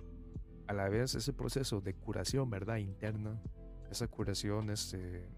a 0.66 0.72
la 0.72 0.88
vez 0.88 1.14
ese 1.14 1.32
proceso 1.32 1.80
de 1.80 1.94
curación, 1.94 2.50
¿verdad? 2.50 2.76
Interna, 2.76 3.40
esa 3.90 4.06
curación 4.06 4.70
este, 4.70 5.28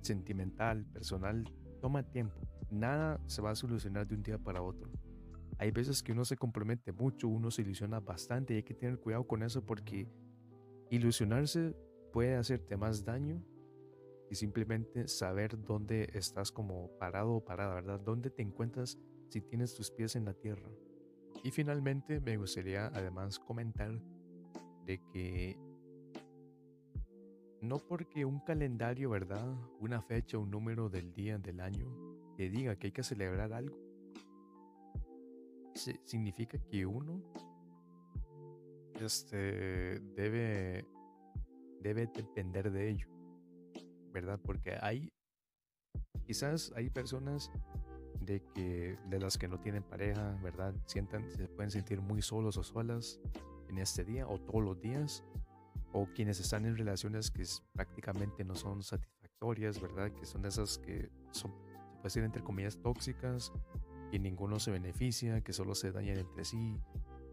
sentimental, 0.00 0.84
personal, 0.86 1.44
toma 1.80 2.02
tiempo 2.02 2.40
nada 2.72 3.20
se 3.26 3.42
va 3.42 3.50
a 3.50 3.54
solucionar 3.54 4.06
de 4.06 4.14
un 4.14 4.22
día 4.22 4.38
para 4.38 4.62
otro. 4.62 4.90
Hay 5.58 5.70
veces 5.70 6.02
que 6.02 6.12
uno 6.12 6.24
se 6.24 6.36
compromete 6.36 6.92
mucho, 6.92 7.28
uno 7.28 7.50
se 7.50 7.62
ilusiona 7.62 8.00
bastante 8.00 8.54
y 8.54 8.56
hay 8.56 8.62
que 8.62 8.74
tener 8.74 8.98
cuidado 8.98 9.26
con 9.26 9.42
eso 9.42 9.64
porque 9.64 10.08
ilusionarse 10.90 11.76
puede 12.12 12.36
hacerte 12.36 12.76
más 12.76 13.04
daño 13.04 13.42
y 14.32 14.34
simplemente 14.34 15.08
saber 15.08 15.62
dónde 15.62 16.08
estás 16.14 16.50
como 16.50 16.88
parado 16.98 17.34
o 17.34 17.44
parada, 17.44 17.74
¿verdad? 17.74 18.00
Dónde 18.00 18.30
te 18.30 18.40
encuentras 18.40 18.98
si 19.28 19.42
tienes 19.42 19.74
tus 19.74 19.90
pies 19.90 20.16
en 20.16 20.24
la 20.24 20.32
tierra. 20.32 20.70
Y 21.44 21.50
finalmente 21.50 22.18
me 22.18 22.38
gustaría 22.38 22.86
además 22.86 23.38
comentar 23.38 23.92
de 24.86 25.02
que 25.12 25.58
no 27.60 27.76
porque 27.76 28.24
un 28.24 28.40
calendario, 28.40 29.10
¿verdad? 29.10 29.54
Una 29.80 30.00
fecha, 30.00 30.38
un 30.38 30.50
número 30.50 30.88
del 30.88 31.12
día, 31.12 31.36
del 31.36 31.60
año, 31.60 31.86
que 32.34 32.48
diga 32.48 32.76
que 32.76 32.86
hay 32.86 32.92
que 32.92 33.02
celebrar 33.02 33.52
algo, 33.52 33.76
significa 36.06 36.56
que 36.70 36.86
uno 36.86 37.22
este, 38.98 40.00
debe, 40.16 40.86
debe 41.82 42.06
depender 42.06 42.70
de 42.70 42.88
ello, 42.88 43.11
¿verdad? 44.12 44.38
Porque 44.44 44.76
hay, 44.80 45.12
quizás 46.26 46.72
hay 46.76 46.90
personas 46.90 47.50
de 48.20 48.42
que 48.54 48.98
de 49.08 49.18
las 49.18 49.38
que 49.38 49.48
no 49.48 49.58
tienen 49.58 49.82
pareja, 49.82 50.38
¿verdad? 50.42 50.74
Sientan, 50.86 51.30
se 51.30 51.48
pueden 51.48 51.70
sentir 51.70 52.00
muy 52.00 52.22
solos 52.22 52.56
o 52.56 52.62
solas 52.62 53.20
en 53.68 53.78
este 53.78 54.04
día 54.04 54.26
o 54.28 54.38
todos 54.38 54.62
los 54.62 54.80
días, 54.80 55.24
o 55.92 56.06
quienes 56.14 56.40
están 56.40 56.64
en 56.64 56.76
relaciones 56.76 57.30
que 57.30 57.44
prácticamente 57.72 58.44
no 58.44 58.54
son 58.54 58.82
satisfactorias, 58.82 59.80
¿verdad? 59.80 60.12
Que 60.12 60.24
son 60.24 60.44
esas 60.46 60.78
que 60.78 61.10
son, 61.32 61.50
se 61.50 61.92
puede 61.94 62.02
decir 62.04 62.24
entre 62.24 62.42
comillas, 62.42 62.78
tóxicas, 62.78 63.52
y 64.10 64.18
ninguno 64.18 64.60
se 64.60 64.70
beneficia, 64.70 65.40
que 65.40 65.52
solo 65.52 65.74
se 65.74 65.90
dañan 65.90 66.18
entre 66.18 66.44
sí, 66.44 66.78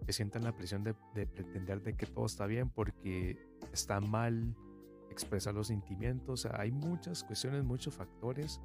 que 0.06 0.14
sientan 0.14 0.44
la 0.44 0.56
presión 0.56 0.84
de, 0.84 0.96
de 1.14 1.28
pretender 1.28 1.82
de 1.84 1.96
que 1.96 2.06
todo 2.06 2.26
está 2.26 2.46
bien 2.46 2.70
porque 2.70 3.38
está 3.74 4.00
mal 4.00 4.56
expresar 5.10 5.54
los 5.54 5.68
sentimientos. 5.68 6.46
hay 6.46 6.72
muchas 6.72 7.24
cuestiones, 7.24 7.64
muchos 7.64 7.94
factores 7.94 8.62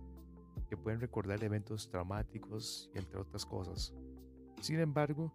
que 0.69 0.77
pueden 0.77 1.01
recordar 1.01 1.43
eventos 1.43 1.89
traumáticos 1.89 2.91
entre 2.95 3.19
otras 3.19 3.45
cosas. 3.45 3.93
Sin 4.61 4.81
embargo, 4.81 5.33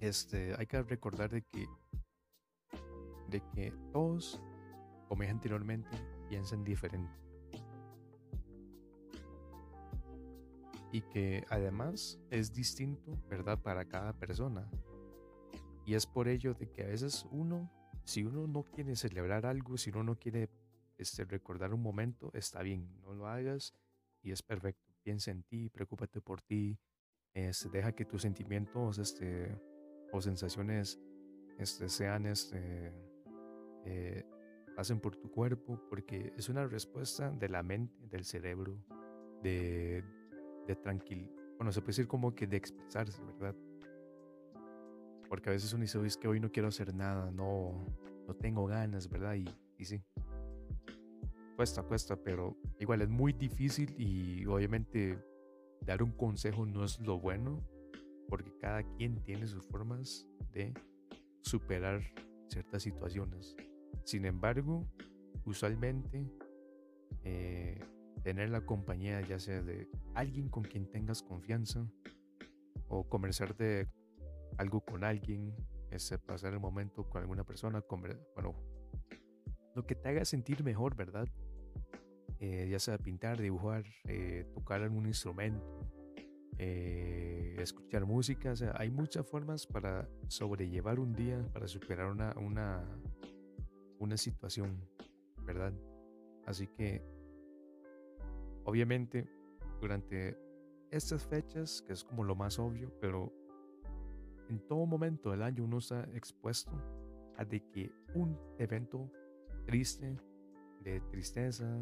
este, 0.00 0.54
hay 0.56 0.66
que 0.66 0.82
recordar 0.82 1.30
de 1.30 1.42
que, 1.42 1.68
de 3.28 3.42
que 3.52 3.72
todos, 3.92 4.40
como 5.08 5.22
dije 5.22 5.32
anteriormente, 5.32 5.90
piensan 6.28 6.64
diferente. 6.64 7.12
Y 10.92 11.02
que 11.02 11.44
además 11.50 12.18
es 12.30 12.52
distinto, 12.52 13.16
¿verdad?, 13.28 13.60
para 13.60 13.84
cada 13.84 14.12
persona. 14.12 14.68
Y 15.84 15.94
es 15.94 16.06
por 16.06 16.26
ello 16.26 16.54
de 16.54 16.68
que 16.70 16.82
a 16.82 16.86
veces 16.86 17.26
uno, 17.30 17.70
si 18.10 18.24
uno 18.24 18.48
no 18.48 18.64
quiere 18.64 18.96
celebrar 18.96 19.46
algo, 19.46 19.76
si 19.76 19.90
uno 19.90 20.02
no 20.02 20.18
quiere 20.18 20.50
este, 20.98 21.24
recordar 21.24 21.72
un 21.72 21.80
momento, 21.80 22.32
está 22.34 22.60
bien, 22.60 23.00
no 23.02 23.14
lo 23.14 23.28
hagas 23.28 23.72
y 24.20 24.32
es 24.32 24.42
perfecto. 24.42 24.92
Piensa 25.04 25.30
en 25.30 25.44
ti, 25.44 25.70
preocúpate 25.70 26.20
por 26.20 26.42
ti, 26.42 26.76
este, 27.32 27.68
deja 27.68 27.92
que 27.92 28.04
tus 28.04 28.22
sentimientos 28.22 28.98
este, 28.98 29.56
o 30.12 30.20
sensaciones 30.20 31.00
este, 31.56 31.88
sean, 31.88 32.26
este, 32.26 32.92
eh, 33.84 34.24
pasen 34.74 34.98
por 34.98 35.14
tu 35.14 35.30
cuerpo, 35.30 35.80
porque 35.88 36.32
es 36.36 36.48
una 36.48 36.66
respuesta 36.66 37.30
de 37.30 37.48
la 37.48 37.62
mente, 37.62 38.08
del 38.08 38.24
cerebro, 38.24 38.76
de, 39.40 40.02
de 40.66 40.76
tranquil, 40.76 41.30
bueno, 41.56 41.72
se 41.72 41.80
puede 41.80 41.90
decir 41.90 42.08
como 42.08 42.34
que 42.34 42.46
de 42.46 42.56
expresarse, 42.56 43.22
¿verdad? 43.22 43.54
Porque 45.30 45.48
a 45.48 45.52
veces 45.52 45.72
uno 45.72 45.82
dice, 45.82 46.04
es 46.04 46.16
que 46.16 46.26
hoy 46.28 46.40
no 46.40 46.50
quiero 46.50 46.68
hacer 46.68 46.92
nada, 46.92 47.30
no, 47.30 47.86
no 48.26 48.34
tengo 48.34 48.66
ganas, 48.66 49.08
¿verdad? 49.08 49.36
Y, 49.36 49.48
y 49.78 49.84
sí, 49.84 50.02
cuesta, 51.54 51.84
cuesta, 51.84 52.16
pero 52.16 52.56
igual 52.80 53.00
es 53.00 53.08
muy 53.08 53.32
difícil 53.32 53.94
y 53.96 54.44
obviamente 54.46 55.22
dar 55.82 56.02
un 56.02 56.10
consejo 56.10 56.66
no 56.66 56.84
es 56.84 56.98
lo 56.98 57.20
bueno, 57.20 57.62
porque 58.28 58.52
cada 58.58 58.82
quien 58.96 59.22
tiene 59.22 59.46
sus 59.46 59.64
formas 59.66 60.28
de 60.52 60.74
superar 61.42 62.02
ciertas 62.48 62.82
situaciones. 62.82 63.54
Sin 64.04 64.24
embargo, 64.24 64.84
usualmente 65.44 66.28
eh, 67.22 67.78
tener 68.24 68.50
la 68.50 68.66
compañía 68.66 69.20
ya 69.20 69.38
sea 69.38 69.62
de 69.62 69.88
alguien 70.14 70.48
con 70.48 70.64
quien 70.64 70.90
tengas 70.90 71.22
confianza 71.22 71.88
o 72.88 73.08
conversar 73.08 73.56
de 73.56 73.88
algo 74.58 74.80
con 74.80 75.04
alguien, 75.04 75.54
ese 75.90 76.18
pasar 76.18 76.52
el 76.52 76.60
momento 76.60 77.08
con 77.08 77.22
alguna 77.22 77.44
persona, 77.44 77.84
bueno, 78.34 78.54
lo 79.74 79.86
que 79.86 79.94
te 79.94 80.08
haga 80.08 80.24
sentir 80.24 80.62
mejor, 80.62 80.94
¿verdad? 80.94 81.28
Eh, 82.38 82.68
ya 82.70 82.78
sea 82.78 82.96
pintar, 82.96 83.40
dibujar, 83.40 83.84
eh, 84.04 84.46
tocar 84.54 84.82
algún 84.82 85.06
instrumento, 85.06 85.86
eh, 86.58 87.54
escuchar 87.58 88.06
música. 88.06 88.52
O 88.52 88.56
sea, 88.56 88.74
hay 88.76 88.90
muchas 88.90 89.26
formas 89.26 89.66
para 89.66 90.08
sobrellevar 90.28 90.98
un 90.98 91.12
día, 91.12 91.44
para 91.52 91.68
superar 91.68 92.06
una, 92.06 92.34
una, 92.38 92.82
una 93.98 94.16
situación, 94.16 94.88
¿verdad? 95.44 95.74
Así 96.46 96.66
que, 96.66 97.02
obviamente, 98.64 99.28
durante 99.80 100.38
estas 100.90 101.26
fechas, 101.26 101.82
que 101.86 101.92
es 101.92 102.04
como 102.04 102.24
lo 102.24 102.34
más 102.34 102.58
obvio, 102.58 102.90
pero 103.00 103.32
en 104.50 104.58
todo 104.66 104.84
momento 104.84 105.30
del 105.30 105.42
año 105.42 105.64
uno 105.64 105.78
está 105.78 106.02
expuesto 106.12 106.72
a 107.36 107.44
que 107.46 107.90
un 108.14 108.36
evento 108.58 109.10
triste, 109.64 110.16
de 110.82 111.00
tristeza, 111.12 111.80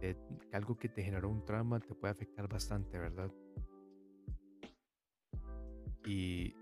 de 0.00 0.16
algo 0.52 0.78
que 0.78 0.88
te 0.88 1.02
generó 1.02 1.28
un 1.28 1.44
trauma 1.44 1.80
te 1.80 1.94
puede 1.94 2.12
afectar 2.12 2.48
bastante, 2.48 2.96
¿verdad? 2.96 3.30
Y 6.06 6.54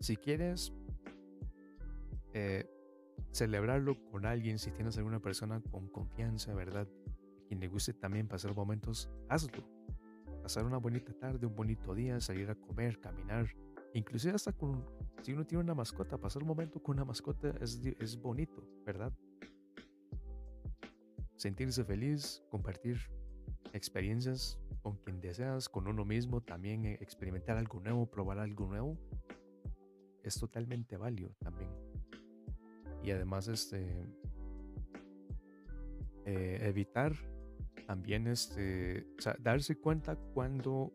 si 0.00 0.16
quieres 0.16 0.74
eh, 2.34 2.68
celebrarlo 3.30 3.96
con 4.10 4.26
alguien, 4.26 4.58
si 4.58 4.72
tienes 4.72 4.98
alguna 4.98 5.20
persona 5.20 5.62
con 5.70 5.88
confianza, 5.88 6.52
¿verdad? 6.54 6.88
A 7.06 7.46
quien 7.46 7.60
le 7.60 7.68
guste 7.68 7.92
también 7.92 8.26
pasar 8.26 8.54
momentos, 8.54 9.08
hazlo. 9.28 9.64
Pasar 10.42 10.64
una 10.64 10.78
bonita 10.78 11.12
tarde, 11.12 11.46
un 11.46 11.54
bonito 11.54 11.94
día, 11.94 12.18
salir 12.18 12.50
a 12.50 12.54
comer, 12.54 12.98
caminar, 12.98 13.46
inclusive 13.94 14.34
hasta 14.34 14.52
con, 14.52 14.84
si 15.22 15.32
uno 15.32 15.46
tiene 15.46 15.64
una 15.64 15.74
mascota, 15.74 16.18
pasar 16.18 16.42
un 16.42 16.48
momento 16.48 16.82
con 16.82 16.96
una 16.96 17.04
mascota 17.04 17.54
es, 17.60 17.80
es 17.98 18.20
bonito, 18.20 18.62
¿verdad? 18.84 19.12
sentirse 21.40 21.82
feliz, 21.84 22.42
compartir 22.50 22.98
experiencias 23.72 24.58
con 24.82 24.96
quien 24.98 25.20
deseas, 25.20 25.68
con 25.70 25.88
uno 25.88 26.04
mismo, 26.04 26.42
también 26.42 26.84
eh, 26.84 26.98
experimentar 27.00 27.56
algo 27.56 27.80
nuevo, 27.80 28.06
probar 28.06 28.38
algo 28.38 28.66
nuevo, 28.66 28.98
es 30.22 30.38
totalmente 30.38 30.98
válido 30.98 31.30
también. 31.38 31.70
Y 33.02 33.10
además, 33.10 33.48
este, 33.48 34.06
eh, 36.26 36.58
evitar 36.60 37.14
también, 37.86 38.26
este, 38.26 39.06
darse 39.38 39.76
cuenta 39.76 40.16
cuando, 40.16 40.92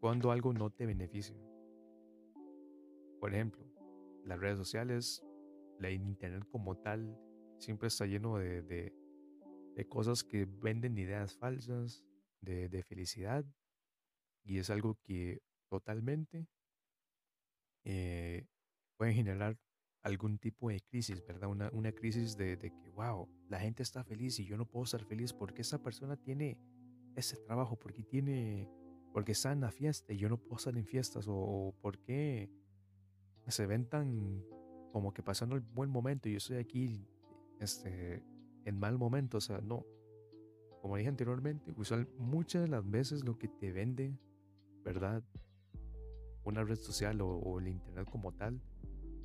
cuando 0.00 0.30
algo 0.30 0.54
no 0.54 0.70
te 0.70 0.86
beneficia. 0.86 1.36
Por 3.20 3.34
ejemplo, 3.34 3.64
las 4.24 4.40
redes 4.40 4.58
sociales, 4.58 5.22
la 5.78 5.90
internet 5.90 6.44
como 6.50 6.76
tal, 6.78 7.16
siempre 7.58 7.88
está 7.88 8.06
lleno 8.06 8.38
de, 8.38 8.62
de 9.74 9.88
cosas 9.88 10.24
que 10.24 10.44
venden 10.44 10.98
ideas 10.98 11.36
falsas 11.36 12.04
de, 12.40 12.82
felicidad 12.82 13.44
y 14.44 14.58
es 14.58 14.70
algo 14.70 14.98
que 15.02 15.42
totalmente 15.68 16.48
eh, 17.84 18.46
puede 18.96 19.14
generar 19.14 19.58
algún 20.02 20.38
tipo 20.38 20.70
de 20.70 20.80
crisis, 20.80 21.24
¿verdad? 21.26 21.50
Una, 21.50 21.70
una 21.72 21.92
crisis 21.92 22.36
de, 22.36 22.58
que, 22.58 22.90
wow, 22.90 23.28
la 23.48 23.60
gente 23.60 23.82
está 23.82 24.02
feliz 24.02 24.38
y 24.38 24.46
yo 24.46 24.56
no 24.56 24.66
puedo 24.66 24.84
estar 24.84 25.04
feliz 25.04 25.32
porque 25.32 25.62
esa 25.62 25.82
persona 25.82 26.16
tiene 26.16 26.58
ese 27.14 27.36
trabajo, 27.36 27.78
porque 27.78 28.02
tiene, 28.02 28.68
porque 29.12 29.32
está 29.32 29.52
en 29.52 29.60
la 29.60 29.70
fiesta 29.70 30.12
y 30.12 30.18
yo 30.18 30.28
no 30.28 30.38
puedo 30.38 30.56
estar 30.56 30.76
en 30.76 30.86
fiestas 30.86 31.28
o, 31.28 31.34
o 31.34 31.74
porque 31.80 32.50
se 33.50 33.66
ven 33.66 33.86
tan 33.86 34.44
como 34.92 35.12
que 35.12 35.22
pasando 35.22 35.56
el 35.56 35.62
buen 35.62 35.90
momento 35.90 36.28
y 36.28 36.32
yo 36.32 36.38
estoy 36.38 36.56
aquí 36.58 37.06
este, 37.60 38.24
en 38.64 38.78
mal 38.78 38.98
momento, 38.98 39.38
o 39.38 39.40
sea, 39.40 39.60
no. 39.60 39.84
Como 40.80 40.96
dije 40.96 41.08
anteriormente, 41.08 41.72
usual, 41.76 42.08
muchas 42.18 42.62
de 42.62 42.68
las 42.68 42.88
veces 42.88 43.24
lo 43.24 43.38
que 43.38 43.48
te 43.48 43.70
vende, 43.70 44.18
¿verdad? 44.82 45.22
Una 46.44 46.64
red 46.64 46.78
social 46.78 47.20
o, 47.20 47.58
el 47.60 47.68
internet 47.68 48.08
como 48.10 48.32
tal, 48.32 48.62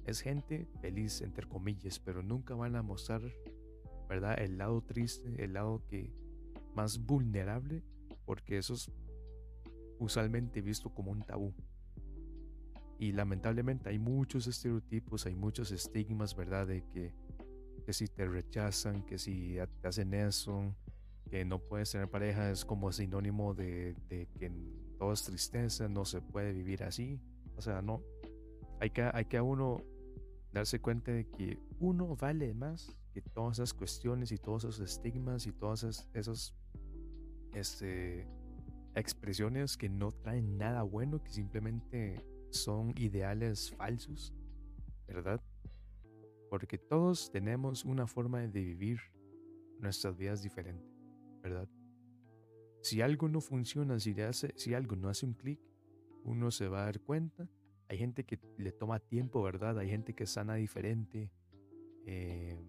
es 0.05 0.19
gente 0.19 0.67
feliz, 0.81 1.21
entre 1.21 1.47
comillas, 1.47 1.99
pero 1.99 2.21
nunca 2.21 2.55
van 2.55 2.75
a 2.75 2.81
mostrar, 2.81 3.21
¿verdad? 4.09 4.37
El 4.39 4.57
lado 4.57 4.81
triste, 4.81 5.43
el 5.43 5.53
lado 5.53 5.83
que 5.87 6.13
más 6.75 6.99
vulnerable, 7.05 7.83
porque 8.25 8.57
eso 8.57 8.73
es 8.73 8.91
usualmente 9.97 10.61
visto 10.61 10.93
como 10.93 11.11
un 11.11 11.21
tabú. 11.21 11.53
Y 12.97 13.11
lamentablemente 13.11 13.89
hay 13.89 13.99
muchos 13.99 14.47
estereotipos, 14.47 15.25
hay 15.25 15.35
muchos 15.35 15.71
estigmas, 15.71 16.35
¿verdad? 16.35 16.67
De 16.67 16.83
que 16.87 17.13
que 17.85 17.93
si 17.93 18.07
te 18.07 18.25
rechazan, 18.25 19.03
que 19.03 19.17
si 19.19 19.57
te 19.81 19.87
hacen 19.87 20.13
eso, 20.13 20.75
que 21.29 21.45
no 21.45 21.59
puedes 21.59 21.91
tener 21.91 22.09
pareja 22.09 22.49
es 22.49 22.65
como 22.65 22.91
sinónimo 22.91 23.53
de, 23.53 23.95
que 24.09 24.51
todo 24.97 25.13
es 25.13 25.23
tristeza, 25.23 25.87
no 25.87 26.03
se 26.03 26.19
puede 26.21 26.51
vivir 26.51 26.83
así. 26.83 27.21
O 27.55 27.61
sea, 27.61 27.81
no. 27.81 28.01
Hay 28.79 28.89
que, 28.89 29.03
hay 29.13 29.25
que 29.25 29.37
a 29.37 29.43
uno 29.43 29.83
darse 30.51 30.81
cuenta 30.81 31.11
de 31.11 31.27
que 31.27 31.59
uno 31.79 32.15
vale 32.15 32.53
más 32.53 32.97
que 33.13 33.21
todas 33.21 33.59
esas 33.59 33.73
cuestiones 33.73 34.31
y 34.31 34.37
todos 34.37 34.63
esos 34.63 34.79
estigmas 34.79 35.45
y 35.45 35.51
todos 35.51 36.09
esos, 36.13 36.55
este, 37.53 38.27
expresiones 38.95 39.77
que 39.77 39.89
no 39.89 40.11
traen 40.11 40.57
nada 40.57 40.81
bueno, 40.81 41.23
que 41.23 41.29
simplemente 41.29 42.25
son 42.55 42.93
ideales 42.97 43.71
falsos, 43.71 44.33
¿verdad? 45.07 45.41
Porque 46.49 46.77
todos 46.77 47.31
tenemos 47.31 47.85
una 47.85 48.07
forma 48.07 48.41
de 48.41 48.61
vivir 48.61 48.99
nuestras 49.79 50.17
vidas 50.17 50.41
diferente, 50.41 50.87
¿verdad? 51.41 51.67
Si 52.81 53.01
algo 53.01 53.27
no 53.27 53.41
funciona, 53.41 53.99
si, 53.99 54.19
hace, 54.21 54.53
si 54.55 54.73
algo 54.73 54.95
no 54.95 55.09
hace 55.09 55.25
un 55.25 55.33
clic, 55.33 55.59
uno 56.23 56.51
se 56.51 56.67
va 56.67 56.83
a 56.83 56.85
dar 56.85 57.01
cuenta. 57.01 57.49
Hay 57.87 57.97
gente 57.97 58.25
que 58.25 58.39
le 58.57 58.71
toma 58.71 58.99
tiempo, 58.99 59.41
¿verdad? 59.41 59.77
Hay 59.79 59.89
gente 59.89 60.13
que 60.13 60.25
sana 60.25 60.55
diferente. 60.55 61.31
Eh, 62.05 62.59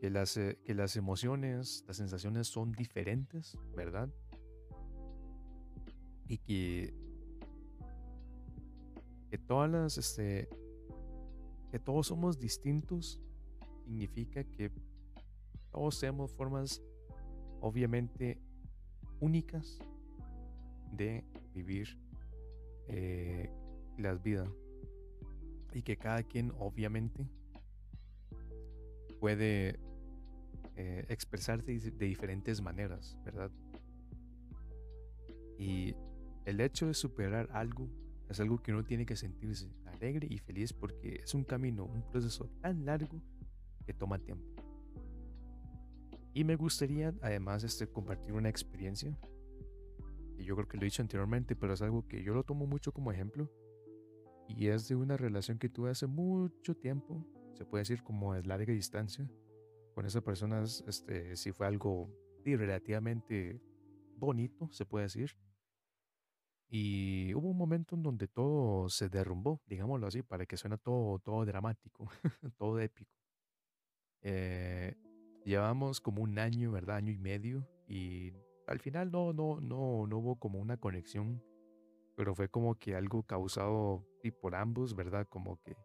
que, 0.00 0.10
las, 0.10 0.36
eh, 0.36 0.58
que 0.64 0.74
las 0.74 0.96
emociones, 0.96 1.84
las 1.86 1.96
sensaciones 1.96 2.46
son 2.46 2.72
diferentes, 2.72 3.58
¿verdad? 3.74 4.10
Y 6.28 6.38
que, 6.38 6.94
que 9.30 9.38
todas 9.38 9.70
las, 9.70 9.98
este, 9.98 10.48
que 11.70 11.78
todos 11.78 12.06
somos 12.06 12.38
distintos 12.38 13.20
significa 13.84 14.44
que 14.44 14.70
todos 15.72 15.98
tenemos 15.98 16.32
formas 16.32 16.82
obviamente 17.60 18.38
únicas 19.20 19.78
de 20.92 21.24
vivir 21.54 21.98
eh, 22.88 23.50
las 23.98 24.22
vidas 24.22 24.48
y 25.72 25.82
que 25.82 25.96
cada 25.96 26.22
quien 26.22 26.52
obviamente 26.58 27.26
puede 29.20 29.78
eh, 30.76 31.04
expresarse 31.08 31.78
de 31.78 32.06
diferentes 32.06 32.62
maneras, 32.62 33.18
¿verdad? 33.24 33.50
Y 35.58 35.94
el 36.48 36.60
hecho 36.60 36.86
de 36.86 36.94
superar 36.94 37.46
algo 37.52 37.90
es 38.30 38.40
algo 38.40 38.62
que 38.62 38.72
uno 38.72 38.82
tiene 38.82 39.04
que 39.04 39.16
sentirse 39.16 39.70
alegre 39.84 40.26
y 40.30 40.38
feliz 40.38 40.72
porque 40.72 41.20
es 41.22 41.34
un 41.34 41.44
camino, 41.44 41.84
un 41.84 42.02
proceso 42.10 42.48
tan 42.62 42.86
largo 42.86 43.20
que 43.84 43.92
toma 43.92 44.18
tiempo. 44.18 44.46
Y 46.32 46.44
me 46.44 46.56
gustaría 46.56 47.14
además 47.20 47.64
este, 47.64 47.86
compartir 47.86 48.32
una 48.32 48.48
experiencia, 48.48 49.14
y 50.38 50.44
yo 50.44 50.54
creo 50.56 50.68
que 50.68 50.76
lo 50.76 50.82
he 50.82 50.86
dicho 50.86 51.02
anteriormente, 51.02 51.54
pero 51.54 51.74
es 51.74 51.82
algo 51.82 52.06
que 52.06 52.22
yo 52.22 52.32
lo 52.32 52.44
tomo 52.44 52.66
mucho 52.66 52.92
como 52.92 53.12
ejemplo, 53.12 53.50
y 54.46 54.68
es 54.68 54.88
de 54.88 54.94
una 54.94 55.18
relación 55.18 55.58
que 55.58 55.68
tuve 55.68 55.90
hace 55.90 56.06
mucho 56.06 56.74
tiempo, 56.76 57.26
se 57.54 57.66
puede 57.66 57.82
decir 57.82 58.02
como 58.02 58.34
es 58.34 58.46
larga 58.46 58.72
distancia, 58.72 59.28
con 59.94 60.06
esa 60.06 60.22
persona, 60.22 60.62
este, 60.62 61.36
si 61.36 61.52
fue 61.52 61.66
algo 61.66 62.08
relativamente 62.44 63.60
bonito, 64.16 64.70
se 64.72 64.86
puede 64.86 65.04
decir. 65.04 65.36
Y 66.70 67.32
hubo 67.34 67.48
un 67.48 67.56
momento 67.56 67.96
en 67.96 68.02
donde 68.02 68.28
todo 68.28 68.88
se 68.90 69.08
derrumbó, 69.08 69.60
digámoslo 69.66 70.06
así, 70.06 70.22
para 70.22 70.44
que 70.44 70.56
suene 70.56 70.76
todo, 70.76 71.18
todo 71.18 71.44
dramático, 71.46 72.08
todo 72.58 72.78
épico. 72.78 73.10
Eh, 74.20 74.94
llevamos 75.44 76.00
como 76.00 76.22
un 76.22 76.38
año, 76.38 76.72
¿verdad? 76.72 76.96
Año 76.96 77.12
y 77.12 77.18
medio. 77.18 77.66
Y 77.86 78.32
al 78.66 78.80
final 78.80 79.10
no, 79.10 79.32
no, 79.32 79.60
no, 79.60 80.06
no 80.06 80.18
hubo 80.18 80.36
como 80.36 80.58
una 80.58 80.76
conexión. 80.76 81.42
Pero 82.16 82.34
fue 82.34 82.48
como 82.48 82.74
que 82.74 82.96
algo 82.96 83.22
causado 83.22 84.04
por 84.40 84.54
ambos, 84.54 84.94
¿verdad? 84.94 85.26
Como 85.28 85.60
que 85.62 85.76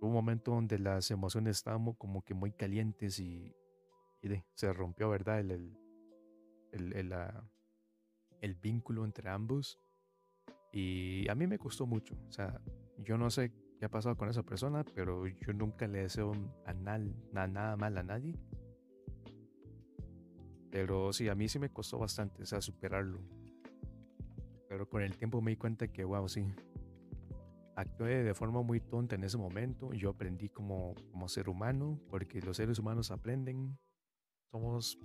hubo 0.00 0.08
un 0.08 0.12
momento 0.12 0.52
donde 0.52 0.78
las 0.78 1.10
emociones 1.10 1.58
estaban 1.58 1.92
como 1.94 2.22
que 2.22 2.34
muy 2.34 2.52
calientes 2.52 3.18
y, 3.18 3.54
se 4.54 4.72
rompió, 4.72 5.10
¿verdad? 5.10 5.40
El, 5.40 5.76
el, 6.70 6.92
el, 6.92 7.12
el 8.42 8.54
vínculo 8.56 9.06
entre 9.06 9.30
ambos. 9.30 9.78
Y 10.72 11.26
a 11.28 11.34
mí 11.34 11.46
me 11.46 11.58
costó 11.58 11.86
mucho. 11.86 12.14
O 12.28 12.32
sea, 12.32 12.60
yo 12.98 13.16
no 13.16 13.30
sé 13.30 13.52
qué 13.78 13.86
ha 13.86 13.90
pasado 13.90 14.16
con 14.16 14.28
esa 14.28 14.42
persona, 14.42 14.84
pero 14.94 15.26
yo 15.26 15.52
nunca 15.54 15.86
le 15.86 16.00
deseo 16.00 16.32
a, 16.66 16.74
nada 16.74 17.76
mal 17.76 17.96
a 17.96 18.02
nadie. 18.02 18.38
Pero 20.70 21.12
sí, 21.12 21.28
a 21.28 21.34
mí 21.34 21.48
sí 21.48 21.58
me 21.58 21.70
costó 21.70 21.98
bastante, 21.98 22.42
o 22.42 22.46
sea, 22.46 22.60
superarlo. 22.60 23.20
Pero 24.68 24.88
con 24.88 25.02
el 25.02 25.16
tiempo 25.16 25.40
me 25.40 25.52
di 25.52 25.56
cuenta 25.56 25.88
que, 25.88 26.04
wow, 26.04 26.28
sí. 26.28 26.46
Actué 27.76 28.22
de 28.22 28.34
forma 28.34 28.62
muy 28.62 28.80
tonta 28.80 29.14
en 29.14 29.24
ese 29.24 29.38
momento. 29.38 29.92
Yo 29.92 30.10
aprendí 30.10 30.48
como, 30.48 30.94
como 31.10 31.28
ser 31.28 31.48
humano, 31.48 32.00
porque 32.08 32.40
los 32.40 32.56
seres 32.56 32.78
humanos 32.78 33.10
aprenden. 33.10 33.78
Somos 34.50 34.98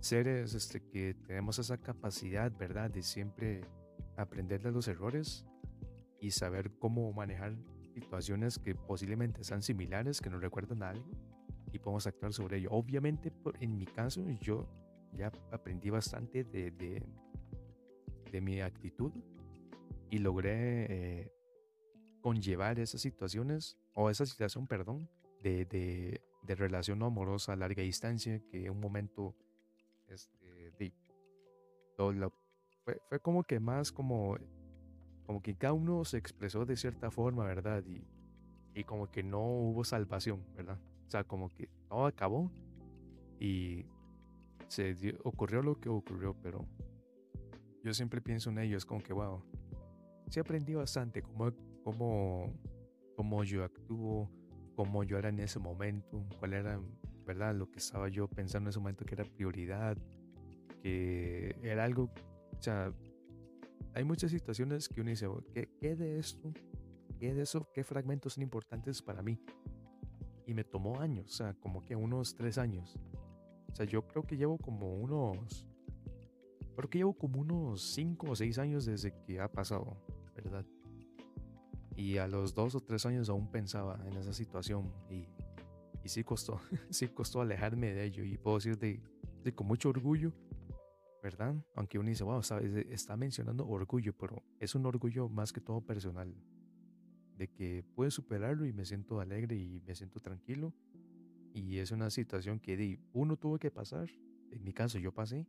seres 0.00 0.54
este, 0.54 0.80
que 0.80 1.14
tenemos 1.14 1.58
esa 1.58 1.78
capacidad, 1.78 2.50
¿verdad? 2.56 2.90
De 2.90 3.02
siempre 3.02 3.62
aprender 4.16 4.62
de 4.62 4.72
los 4.72 4.88
errores 4.88 5.46
y 6.20 6.30
saber 6.30 6.72
cómo 6.78 7.12
manejar 7.12 7.56
situaciones 7.94 8.58
que 8.58 8.74
posiblemente 8.74 9.44
sean 9.44 9.62
similares, 9.62 10.20
que 10.20 10.30
nos 10.30 10.40
recuerdan 10.40 10.82
a 10.82 10.90
algo 10.90 11.10
y 11.72 11.78
podemos 11.78 12.06
actuar 12.06 12.32
sobre 12.32 12.58
ello. 12.58 12.70
Obviamente, 12.72 13.32
en 13.60 13.76
mi 13.76 13.86
caso, 13.86 14.24
yo 14.40 14.68
ya 15.12 15.30
aprendí 15.50 15.90
bastante 15.90 16.44
de, 16.44 16.70
de, 16.70 18.40
mi 18.40 18.60
actitud 18.60 19.12
y 20.08 20.18
logré 20.18 20.86
eh, 20.88 21.32
conllevar 22.20 22.78
esas 22.78 23.00
situaciones, 23.00 23.76
o 23.92 24.08
esa 24.08 24.24
situación, 24.24 24.66
perdón, 24.66 25.10
de, 25.42 25.64
de, 25.64 26.22
de 26.42 26.54
relación 26.54 27.02
amorosa 27.02 27.52
a 27.52 27.56
larga 27.56 27.82
distancia, 27.82 28.40
que 28.50 28.70
un 28.70 28.80
momento 28.80 29.36
este, 30.10 30.72
de, 30.78 30.92
fue, 32.84 33.00
fue, 33.08 33.20
como 33.20 33.44
que 33.44 33.60
más 33.60 33.92
como, 33.92 34.36
como 35.26 35.42
que 35.42 35.54
cada 35.54 35.72
uno 35.72 36.04
se 36.04 36.18
expresó 36.18 36.64
de 36.64 36.76
cierta 36.76 37.10
forma, 37.10 37.44
¿verdad? 37.44 37.84
Y, 37.86 38.04
y 38.74 38.84
como 38.84 39.10
que 39.10 39.22
no 39.22 39.40
hubo 39.40 39.84
salvación, 39.84 40.44
¿verdad? 40.54 40.78
O 41.06 41.10
sea, 41.10 41.24
como 41.24 41.48
que 41.48 41.68
todo 41.88 42.06
acabó 42.06 42.50
y 43.38 43.84
se 44.68 45.16
ocurrió 45.24 45.62
lo 45.62 45.80
que 45.80 45.88
ocurrió, 45.88 46.36
pero 46.42 46.66
yo 47.82 47.92
siempre 47.94 48.20
pienso 48.20 48.50
en 48.50 48.58
ello, 48.58 48.76
es 48.76 48.84
como 48.84 49.02
que, 49.02 49.12
wow, 49.12 49.42
sí 50.28 50.38
aprendí 50.40 50.74
bastante 50.74 51.22
cómo, 51.22 51.52
cómo, 51.82 52.52
cómo 53.16 53.44
yo 53.44 53.64
actúo, 53.64 54.30
cómo 54.76 55.02
yo 55.02 55.18
era 55.18 55.30
en 55.30 55.40
ese 55.40 55.58
momento, 55.58 56.24
cuál 56.38 56.54
era 56.54 56.80
¿verdad? 57.30 57.54
Lo 57.54 57.70
que 57.70 57.78
estaba 57.78 58.08
yo 58.08 58.26
pensando 58.26 58.68
en 58.68 58.70
ese 58.70 58.80
momento 58.80 59.04
que 59.04 59.14
era 59.14 59.24
prioridad, 59.24 59.96
que 60.82 61.54
era 61.62 61.84
algo, 61.84 62.10
o 62.58 62.60
sea, 62.60 62.92
hay 63.94 64.02
muchas 64.02 64.32
situaciones 64.32 64.88
que 64.88 65.00
uno 65.00 65.10
dice, 65.10 65.28
¿qué, 65.54 65.68
qué 65.80 65.94
de 65.94 66.18
esto? 66.18 66.52
¿Qué 67.20 67.32
de 67.32 67.42
eso? 67.42 67.68
¿Qué 67.72 67.84
fragmentos 67.84 68.32
son 68.32 68.42
importantes 68.42 69.00
para 69.00 69.22
mí? 69.22 69.38
Y 70.44 70.54
me 70.54 70.64
tomó 70.64 71.00
años, 71.00 71.26
o 71.26 71.36
sea, 71.36 71.54
como 71.54 71.84
que 71.84 71.94
unos 71.94 72.34
tres 72.34 72.58
años. 72.58 72.98
O 73.72 73.76
sea, 73.76 73.86
yo 73.86 74.08
creo 74.08 74.24
que 74.24 74.36
llevo 74.36 74.58
como 74.58 74.92
unos, 74.96 75.68
creo 76.74 76.90
que 76.90 76.98
llevo 76.98 77.12
como 77.16 77.40
unos 77.40 77.92
cinco 77.94 78.30
o 78.30 78.34
seis 78.34 78.58
años 78.58 78.86
desde 78.86 79.14
que 79.22 79.38
ha 79.38 79.46
pasado, 79.46 79.96
¿verdad? 80.34 80.66
Y 81.94 82.18
a 82.18 82.26
los 82.26 82.54
dos 82.54 82.74
o 82.74 82.80
tres 82.80 83.06
años 83.06 83.28
aún 83.28 83.52
pensaba 83.52 84.00
en 84.04 84.16
esa 84.16 84.32
situación 84.32 84.92
y 85.08 85.28
y 86.02 86.08
sí 86.08 86.24
costó, 86.24 86.60
sí 86.90 87.08
costó 87.08 87.40
alejarme 87.40 87.92
de 87.92 88.04
ello. 88.04 88.24
Y 88.24 88.38
puedo 88.38 88.56
decir 88.56 88.78
de, 88.78 89.02
con 89.54 89.66
mucho 89.66 89.90
orgullo, 89.90 90.32
¿verdad? 91.22 91.54
Aunque 91.74 91.98
uno 91.98 92.08
dice, 92.08 92.24
wow, 92.24 92.42
¿sabes? 92.42 92.86
está 92.88 93.16
mencionando 93.16 93.66
orgullo, 93.66 94.12
pero 94.16 94.42
es 94.58 94.74
un 94.74 94.86
orgullo 94.86 95.28
más 95.28 95.52
que 95.52 95.60
todo 95.60 95.80
personal. 95.80 96.34
De 97.36 97.48
que 97.48 97.84
puedo 97.94 98.10
superarlo 98.10 98.66
y 98.66 98.72
me 98.72 98.84
siento 98.84 99.20
alegre 99.20 99.56
y 99.56 99.80
me 99.80 99.94
siento 99.94 100.20
tranquilo. 100.20 100.74
Y 101.52 101.78
es 101.78 101.90
una 101.90 102.10
situación 102.10 102.60
que 102.60 103.00
uno 103.12 103.36
tuvo 103.36 103.58
que 103.58 103.70
pasar. 103.70 104.08
En 104.50 104.62
mi 104.62 104.72
caso, 104.72 104.98
yo 104.98 105.12
pasé. 105.12 105.46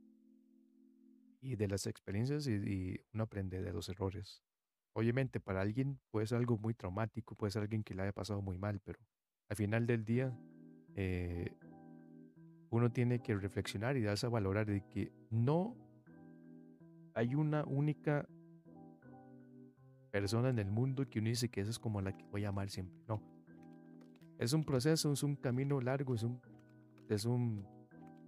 Y 1.41 1.55
de 1.55 1.67
las 1.67 1.88
experiencias 1.88 2.47
y, 2.47 2.53
y 2.53 3.01
uno 3.13 3.23
aprende 3.23 3.61
de 3.61 3.73
los 3.73 3.89
errores. 3.89 4.43
Obviamente, 4.93 5.39
para 5.39 5.61
alguien 5.61 5.99
puede 6.11 6.28
ser 6.28 6.38
algo 6.38 6.57
muy 6.57 6.73
traumático, 6.73 7.36
puede 7.36 7.51
ser 7.51 7.63
alguien 7.63 7.84
que 7.84 7.93
le 7.93 8.03
haya 8.03 8.13
pasado 8.13 8.41
muy 8.41 8.57
mal, 8.57 8.80
pero 8.80 8.99
al 9.52 9.58
final 9.58 9.86
del 9.86 10.06
día, 10.06 10.34
eh, 10.95 11.52
uno 12.70 12.89
tiene 12.89 13.22
que 13.22 13.36
reflexionar 13.36 13.97
y 13.97 14.02
darse 14.02 14.26
a 14.26 14.30
valorar 14.30 14.66
de 14.66 14.82
que 14.88 15.12
no 15.30 15.76
hay 17.14 17.36
una 17.36 17.66
única 17.66 18.26
persona 20.10 20.52
en 20.52 20.60
el 20.60 20.72
mundo 20.72 21.06
que 21.10 21.20
uno 21.20 21.28
dice 21.28 21.49
que 21.49 21.60
esa 21.60 21.70
es 21.70 21.80
como 21.80 21.99
la 21.99 22.16
que 22.16 22.24
voy 22.28 22.45
a 22.45 22.47
amar 22.47 22.70
siempre. 22.70 22.97
No. 23.10 23.22
Es 24.39 24.54
un 24.54 24.64
proceso, 24.64 25.12
es 25.12 25.22
un 25.22 25.36
camino 25.36 25.82
largo, 25.82 26.16
es 26.16 26.24
un, 26.24 26.39
es 27.10 27.26
un 27.26 27.68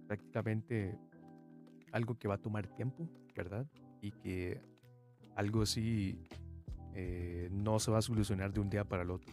prácticamente 0.06 0.98
algo 1.90 2.18
que 2.18 2.28
va 2.28 2.34
a 2.34 2.42
tomar 2.42 2.66
tiempo, 2.66 3.08
¿verdad? 3.34 3.66
Y 4.02 4.10
que 4.10 4.60
algo 5.36 5.62
así 5.62 6.22
eh, 6.92 7.48
no 7.50 7.78
se 7.78 7.90
va 7.90 7.96
a 7.96 8.02
solucionar 8.02 8.52
de 8.52 8.60
un 8.60 8.68
día 8.68 8.84
para 8.84 9.04
el 9.04 9.10
otro. 9.10 9.32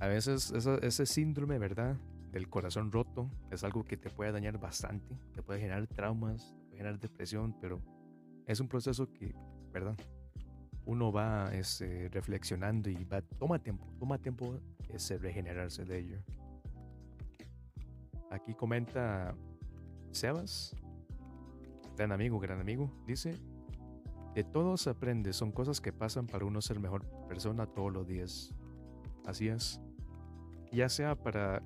A 0.00 0.08
veces 0.08 0.52
ese 0.82 1.06
síndrome, 1.06 1.58
¿verdad? 1.58 1.96
del 2.32 2.48
corazón 2.48 2.92
roto 2.92 3.28
es 3.50 3.64
algo 3.64 3.84
que 3.84 3.96
te 3.96 4.10
puede 4.10 4.32
dañar 4.32 4.58
bastante, 4.58 5.16
te 5.34 5.42
puede 5.42 5.60
generar 5.60 5.86
traumas, 5.88 6.54
puede 6.66 6.78
generar 6.78 7.00
depresión, 7.00 7.56
pero 7.60 7.80
es 8.46 8.60
un 8.60 8.68
proceso 8.68 9.12
que, 9.12 9.34
¿verdad? 9.72 9.96
Uno 10.86 11.12
va 11.12 11.52
este, 11.52 12.08
reflexionando 12.08 12.88
y 12.88 13.04
va, 13.04 13.20
toma 13.22 13.58
tiempo, 13.58 13.86
toma 13.98 14.18
tiempo 14.18 14.58
ese 14.88 15.18
regenerarse 15.18 15.84
de 15.84 15.98
ello. 15.98 16.18
Aquí 18.30 18.54
comenta 18.54 19.34
Sebas, 20.12 20.74
gran 21.96 22.12
amigo, 22.12 22.38
gran 22.38 22.60
amigo, 22.60 22.90
dice, 23.06 23.36
de 24.34 24.44
todo 24.44 24.76
se 24.76 24.90
aprende, 24.90 25.32
son 25.32 25.50
cosas 25.50 25.80
que 25.80 25.92
pasan 25.92 26.26
para 26.26 26.44
uno 26.44 26.60
ser 26.60 26.78
mejor 26.78 27.04
persona 27.28 27.66
todos 27.66 27.92
los 27.92 28.06
días. 28.06 28.54
Así 29.26 29.48
es. 29.48 29.80
Ya 30.72 30.88
sea 30.88 31.16
para 31.16 31.62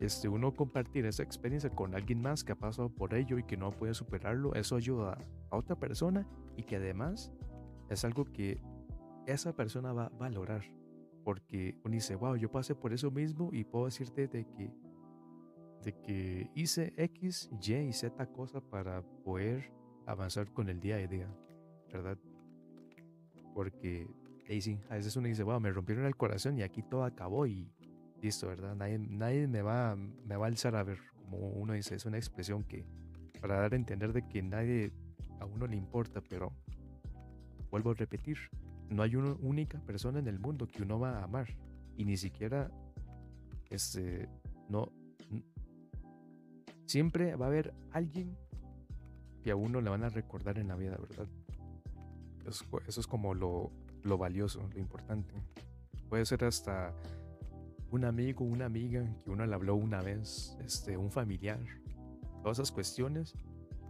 este, 0.00 0.28
uno 0.28 0.54
compartir 0.54 1.06
esa 1.06 1.22
experiencia 1.22 1.70
con 1.70 1.94
alguien 1.94 2.20
más 2.20 2.44
que 2.44 2.52
ha 2.52 2.56
pasado 2.56 2.88
por 2.88 3.14
ello 3.14 3.38
y 3.38 3.44
que 3.44 3.56
no 3.56 3.70
puede 3.70 3.94
superarlo, 3.94 4.54
eso 4.54 4.76
ayuda 4.76 5.18
a 5.50 5.56
otra 5.56 5.76
persona 5.76 6.26
y 6.56 6.64
que 6.64 6.76
además 6.76 7.32
es 7.88 8.04
algo 8.04 8.24
que 8.24 8.60
esa 9.26 9.54
persona 9.54 9.92
va 9.92 10.06
a 10.06 10.10
valorar. 10.10 10.62
Porque 11.24 11.78
uno 11.84 11.94
dice, 11.94 12.14
wow, 12.14 12.36
yo 12.36 12.50
pasé 12.50 12.74
por 12.74 12.92
eso 12.92 13.10
mismo 13.10 13.50
y 13.52 13.64
puedo 13.64 13.86
decirte 13.86 14.28
de 14.28 14.46
que, 14.46 14.72
de 15.82 16.00
que 16.00 16.50
hice 16.54 16.94
X, 16.96 17.50
Y 17.60 17.74
y 17.74 17.92
Z 17.92 18.26
cosa 18.32 18.60
para 18.60 19.02
poder 19.24 19.72
avanzar 20.06 20.52
con 20.52 20.68
el 20.68 20.78
día 20.78 20.96
a 20.96 21.06
día, 21.06 21.28
¿verdad? 21.92 22.18
Porque 23.54 24.06
ahí 24.48 24.60
sí, 24.60 24.78
a 24.88 24.94
veces 24.94 25.16
uno 25.16 25.28
dice, 25.28 25.42
wow, 25.42 25.60
me 25.60 25.70
rompieron 25.70 26.04
el 26.06 26.16
corazón 26.16 26.58
y 26.58 26.62
aquí 26.62 26.82
todo 26.82 27.04
acabó 27.04 27.46
y 27.46 27.70
listo, 28.20 28.48
¿verdad? 28.48 28.74
Nadie, 28.74 28.98
nadie 28.98 29.46
me, 29.46 29.62
va, 29.62 29.96
me 29.96 30.36
va 30.36 30.46
a 30.46 30.48
alzar 30.48 30.76
a 30.76 30.82
ver, 30.82 30.98
como 31.14 31.38
uno 31.38 31.72
dice, 31.72 31.94
es 31.94 32.06
una 32.06 32.16
expresión 32.16 32.64
que 32.64 32.86
para 33.40 33.60
dar 33.60 33.72
a 33.72 33.76
entender 33.76 34.12
de 34.12 34.26
que 34.26 34.42
nadie 34.42 34.92
a 35.40 35.44
uno 35.44 35.66
le 35.66 35.76
importa, 35.76 36.20
pero 36.28 36.52
vuelvo 37.70 37.90
a 37.90 37.94
repetir, 37.94 38.38
no 38.88 39.02
hay 39.02 39.16
una 39.16 39.34
única 39.40 39.80
persona 39.80 40.18
en 40.18 40.28
el 40.28 40.38
mundo 40.38 40.66
que 40.66 40.82
uno 40.82 40.98
va 40.98 41.18
a 41.18 41.24
amar 41.24 41.48
y 41.96 42.04
ni 42.04 42.16
siquiera 42.16 42.70
este 43.70 44.28
no 44.68 44.92
siempre 46.86 47.34
va 47.34 47.46
a 47.46 47.48
haber 47.48 47.74
alguien 47.90 48.36
que 49.42 49.50
a 49.50 49.56
uno 49.56 49.80
le 49.80 49.90
van 49.90 50.04
a 50.04 50.08
recordar 50.08 50.58
en 50.58 50.68
la 50.68 50.76
vida, 50.76 50.96
¿verdad? 50.96 51.28
Eso 52.46 53.00
es 53.00 53.06
como 53.06 53.34
lo, 53.34 53.72
lo 54.06 54.18
valioso, 54.18 54.68
lo 54.72 54.78
importante. 54.78 55.34
Puede 56.08 56.24
ser 56.24 56.44
hasta 56.44 56.94
un 57.90 58.04
amigo, 58.04 58.44
una 58.44 58.66
amiga 58.66 59.04
que 59.24 59.30
uno 59.30 59.46
le 59.46 59.54
habló 59.54 59.74
una 59.76 60.00
vez, 60.02 60.56
este, 60.64 60.96
un 60.96 61.10
familiar, 61.10 61.60
todas 62.42 62.58
esas 62.58 62.72
cuestiones. 62.72 63.34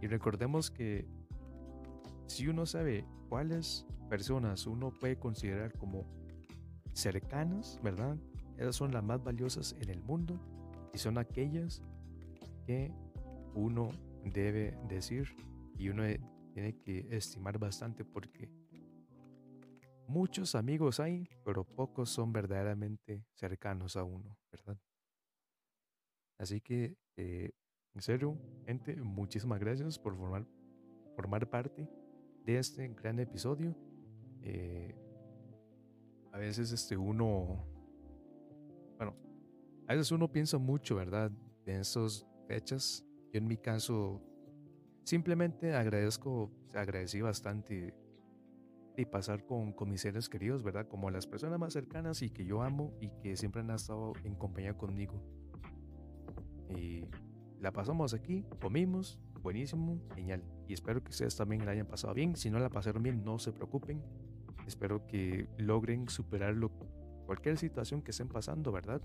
Y 0.01 0.07
recordemos 0.07 0.69
que 0.69 1.05
si 2.27 2.47
uno 2.47 2.65
sabe 2.65 3.05
cuáles 3.29 3.85
personas 4.09 4.67
uno 4.67 4.91
puede 4.91 5.17
considerar 5.17 5.73
como 5.77 6.05
cercanas, 6.93 7.79
¿verdad? 7.83 8.17
Esas 8.57 8.75
son 8.75 8.91
las 8.91 9.03
más 9.03 9.23
valiosas 9.23 9.75
en 9.79 9.89
el 9.89 10.01
mundo 10.01 10.39
y 10.93 10.97
son 10.97 11.17
aquellas 11.17 11.81
que 12.65 12.91
uno 13.53 13.89
debe 14.23 14.77
decir 14.87 15.27
y 15.77 15.89
uno 15.89 16.03
tiene 16.53 16.75
que 16.79 17.07
estimar 17.11 17.59
bastante 17.59 18.03
porque 18.03 18.49
muchos 20.07 20.55
amigos 20.55 20.99
hay, 20.99 21.29
pero 21.43 21.63
pocos 21.63 22.09
son 22.09 22.31
verdaderamente 22.31 23.25
cercanos 23.33 23.95
a 23.95 24.03
uno, 24.03 24.37
¿verdad? 24.51 24.77
Así 26.37 26.61
que, 26.61 26.97
eh, 27.15 27.51
en 27.93 28.01
serio, 28.01 28.37
gente, 28.65 28.95
muchísimas 28.95 29.59
gracias 29.59 29.97
por 29.97 30.15
formar, 30.15 30.45
formar 31.15 31.49
parte 31.49 31.89
de 32.45 32.57
este 32.57 32.87
gran 32.89 33.19
episodio. 33.19 33.75
Eh, 34.43 34.95
a 36.31 36.37
veces 36.37 36.71
este 36.71 36.95
uno, 36.95 37.65
bueno, 38.97 39.15
a 39.87 39.93
veces 39.93 40.11
uno 40.11 40.31
piensa 40.31 40.57
mucho, 40.57 40.95
¿verdad? 40.95 41.31
En 41.65 41.81
esas 41.81 42.25
fechas. 42.47 43.03
Yo 43.33 43.39
en 43.39 43.47
mi 43.47 43.57
caso 43.57 44.21
simplemente 45.03 45.73
agradezco, 45.73 46.51
agradecí 46.73 47.21
bastante 47.21 47.93
y 48.97 49.05
pasar 49.05 49.45
con, 49.45 49.71
con, 49.71 49.89
mis 49.89 50.01
seres 50.01 50.27
queridos, 50.27 50.63
¿verdad? 50.63 50.87
Como 50.87 51.11
las 51.11 51.27
personas 51.27 51.59
más 51.59 51.71
cercanas 51.71 52.23
y 52.23 52.31
que 52.31 52.45
yo 52.45 52.63
amo 52.63 52.93
y 52.99 53.09
que 53.21 53.37
siempre 53.37 53.61
han 53.61 53.69
estado 53.69 54.13
en 54.23 54.35
compañía 54.35 54.75
conmigo. 54.75 55.21
Y 56.75 57.05
la 57.59 57.71
pasamos 57.71 58.15
aquí, 58.15 58.43
comimos, 58.59 59.19
buenísimo, 59.41 60.01
genial. 60.15 60.43
Y 60.67 60.73
espero 60.73 61.03
que 61.03 61.09
ustedes 61.09 61.35
también 61.35 61.65
la 61.65 61.71
hayan 61.71 61.85
pasado 61.85 62.13
bien. 62.13 62.35
Si 62.35 62.49
no 62.49 62.59
la 62.59 62.69
pasaron 62.69 63.03
bien, 63.03 63.23
no 63.23 63.39
se 63.39 63.51
preocupen. 63.51 64.01
Espero 64.65 65.05
que 65.05 65.47
logren 65.57 66.09
superarlo, 66.09 66.71
cualquier 67.25 67.57
situación 67.57 68.01
que 68.01 68.11
estén 68.11 68.27
pasando, 68.27 68.71
¿verdad? 68.71 69.01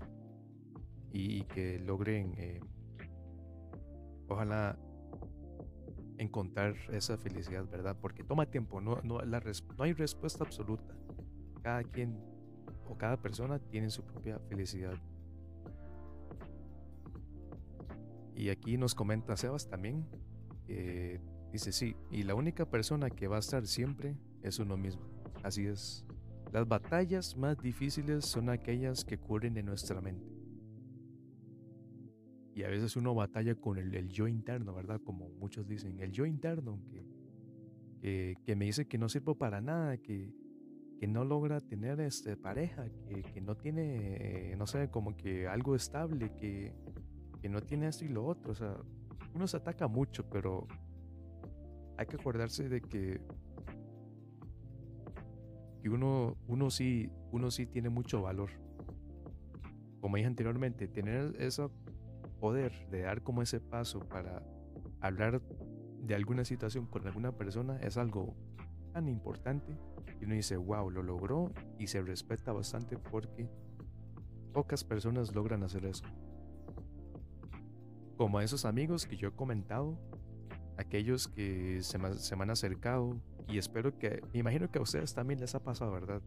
Y 1.11 1.43
que 1.43 1.79
logren, 1.79 2.33
eh, 2.37 2.59
ojalá, 4.27 4.77
encontrar 6.17 6.75
esa 6.91 7.17
felicidad, 7.17 7.67
¿verdad? 7.69 7.97
Porque 7.99 8.23
toma 8.23 8.45
tiempo, 8.45 8.81
no, 8.81 9.01
no, 9.03 9.19
la 9.21 9.41
no 9.77 9.83
hay 9.83 9.93
respuesta 9.93 10.43
absoluta. 10.43 10.95
Cada 11.61 11.83
quien 11.83 12.17
o 12.87 12.97
cada 12.97 13.17
persona 13.17 13.59
tiene 13.59 13.89
su 13.89 14.03
propia 14.03 14.39
felicidad. 14.39 14.95
Y 18.35 18.49
aquí 18.49 18.77
nos 18.77 18.95
comenta 18.95 19.37
Sebas 19.37 19.69
también, 19.69 20.05
dice 21.51 21.71
sí, 21.71 21.95
y 22.09 22.23
la 22.23 22.35
única 22.35 22.65
persona 22.65 23.09
que 23.09 23.27
va 23.27 23.37
a 23.37 23.39
estar 23.39 23.65
siempre 23.67 24.17
es 24.41 24.59
uno 24.59 24.75
mismo. 24.75 25.03
Así 25.43 25.67
es. 25.67 26.05
Las 26.51 26.67
batallas 26.67 27.37
más 27.37 27.57
difíciles 27.57 28.25
son 28.25 28.49
aquellas 28.49 29.05
que 29.05 29.15
ocurren 29.15 29.57
en 29.57 29.65
nuestra 29.65 30.01
mente. 30.01 30.32
Y 32.55 32.63
a 32.63 32.67
veces 32.67 32.95
uno 32.95 33.15
batalla 33.15 33.55
con 33.55 33.77
el, 33.77 34.09
yo 34.09 34.27
interno, 34.27 34.73
¿verdad? 34.73 35.01
Como 35.03 35.29
muchos 35.39 35.67
dicen, 35.67 35.99
el 35.99 36.11
yo 36.11 36.25
interno 36.25 36.79
que, 38.01 38.37
que, 38.45 38.55
me 38.55 38.65
dice 38.65 38.87
que 38.87 38.97
no 38.97 39.09
sirvo 39.09 39.35
para 39.35 39.59
nada, 39.59 39.97
que, 39.97 40.31
que 40.99 41.07
no 41.07 41.25
logra 41.25 41.61
tener 41.61 41.99
este, 41.99 42.37
pareja, 42.37 42.85
que, 43.07 43.23
que 43.23 43.41
no 43.41 43.55
tiene, 43.55 44.55
no 44.57 44.67
sé, 44.67 44.89
como 44.91 45.15
que 45.15 45.47
algo 45.47 45.75
estable, 45.75 46.31
que, 46.35 46.73
que 47.41 47.49
no 47.49 47.61
tiene 47.61 47.87
esto 47.87 48.05
y 48.05 48.09
lo 48.09 48.25
otro. 48.25 48.51
O 48.51 48.55
sea, 48.55 48.77
uno 49.33 49.47
se 49.47 49.57
ataca 49.57 49.87
mucho, 49.87 50.29
pero 50.29 50.67
hay 51.97 52.05
que 52.05 52.15
acordarse 52.15 52.69
de 52.69 52.81
que, 52.81 53.19
que 55.81 55.89
uno, 55.89 56.37
uno, 56.47 56.69
sí, 56.69 57.09
uno 57.31 57.51
sí 57.51 57.65
tiene 57.65 57.89
mucho 57.89 58.21
valor. 58.21 58.51
Como 60.01 60.17
dije 60.17 60.27
anteriormente, 60.27 60.87
tener 60.87 61.35
ese 61.39 61.63
poder 62.43 62.73
de 62.89 63.03
dar 63.03 63.21
como 63.21 63.41
ese 63.41 63.61
paso 63.61 64.01
para 64.01 64.43
hablar 64.99 65.41
de 66.01 66.13
alguna 66.13 66.43
situación 66.43 66.87
con 66.87 67.07
alguna 67.07 67.31
persona 67.31 67.77
es 67.77 67.95
algo 67.95 68.35
tan 68.91 69.07
importante 69.07 69.77
y 70.19 70.25
uno 70.25 70.33
dice, 70.33 70.57
wow, 70.57 70.89
lo 70.89 71.03
logró 71.03 71.53
y 71.79 71.87
se 71.87 72.01
respeta 72.01 72.51
bastante 72.51 72.97
porque 72.97 73.49
pocas 74.51 74.83
personas 74.83 75.33
logran 75.33 75.63
hacer 75.63 75.85
eso. 75.85 76.03
Como 78.17 78.39
a 78.39 78.43
esos 78.43 78.65
amigos 78.65 79.05
que 79.05 79.15
yo 79.15 79.29
he 79.29 79.31
comentado 79.31 79.97
aquellos 80.75 81.29
que 81.29 81.81
se 81.81 81.97
se 82.19 82.35
me 82.35 82.43
han 82.43 82.49
acercado 82.49 83.21
y 83.47 83.57
espero 83.57 83.97
que, 83.97 84.21
me 84.33 84.39
imagino 84.39 84.69
que 84.69 84.79
a 84.79 84.81
ustedes 84.81 85.13
también 85.13 85.39
les 85.39 85.55
ha 85.55 85.63
pasado, 85.63 85.93
¿verdad? 85.93 86.21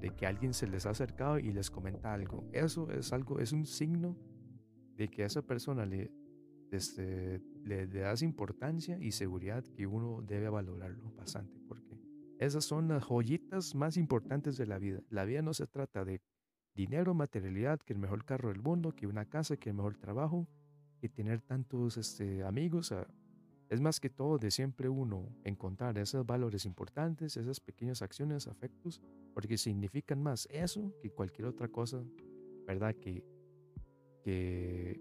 De 0.00 0.10
que 0.10 0.26
alguien 0.26 0.54
se 0.54 0.66
les 0.66 0.86
ha 0.86 0.90
acercado 0.90 1.38
y 1.38 1.52
les 1.52 1.70
comenta 1.70 2.12
algo. 2.12 2.48
Eso 2.52 2.90
es 2.90 3.12
algo, 3.12 3.38
es 3.38 3.52
un 3.52 3.64
signo 3.64 4.16
de 5.00 5.08
que 5.08 5.22
a 5.22 5.26
esa 5.26 5.40
persona 5.40 5.86
le, 5.86 6.12
este, 6.70 7.40
le, 7.64 7.86
le 7.86 8.00
das 8.00 8.20
importancia 8.20 8.98
y 9.00 9.12
seguridad 9.12 9.64
que 9.64 9.86
uno 9.86 10.20
debe 10.20 10.50
valorarlo 10.50 11.10
bastante, 11.16 11.58
porque 11.66 11.98
esas 12.38 12.66
son 12.66 12.88
las 12.88 13.02
joyitas 13.02 13.74
más 13.74 13.96
importantes 13.96 14.58
de 14.58 14.66
la 14.66 14.78
vida. 14.78 15.00
La 15.08 15.24
vida 15.24 15.40
no 15.40 15.54
se 15.54 15.66
trata 15.66 16.04
de 16.04 16.20
dinero, 16.74 17.14
materialidad, 17.14 17.80
que 17.80 17.94
el 17.94 17.98
mejor 17.98 18.26
carro 18.26 18.50
del 18.50 18.60
mundo, 18.60 18.94
que 18.94 19.06
una 19.06 19.24
casa, 19.24 19.56
que 19.56 19.70
el 19.70 19.76
mejor 19.76 19.96
trabajo, 19.96 20.46
que 20.98 21.08
tener 21.08 21.40
tantos 21.40 21.96
este, 21.96 22.44
amigos. 22.44 22.94
Es 23.70 23.80
más 23.80 24.00
que 24.00 24.10
todo 24.10 24.36
de 24.36 24.50
siempre 24.50 24.90
uno 24.90 25.34
encontrar 25.44 25.96
esos 25.96 26.26
valores 26.26 26.66
importantes, 26.66 27.38
esas 27.38 27.58
pequeñas 27.58 28.02
acciones, 28.02 28.48
afectos, 28.48 29.00
porque 29.32 29.56
significan 29.56 30.22
más 30.22 30.46
eso 30.50 30.92
que 31.00 31.08
cualquier 31.10 31.46
otra 31.48 31.68
cosa, 31.68 32.04
¿verdad? 32.66 32.94
Que, 32.96 33.24
que, 34.22 35.00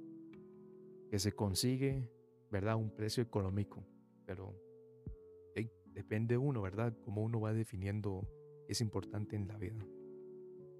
se 1.18 1.32
consigue, 1.34 2.10
¿verdad? 2.52 2.76
Un 2.76 2.92
precio 2.96 3.24
económico, 3.24 3.86
pero 4.26 4.56
depende 5.94 6.38
uno, 6.38 6.62
¿verdad? 6.62 6.96
Cómo 7.02 7.24
uno 7.24 7.42
va 7.42 7.54
definiendo 7.54 8.28
es 8.70 8.82
importante 8.82 9.36
en 9.36 9.48
la 9.48 9.58
vida. 9.58 9.86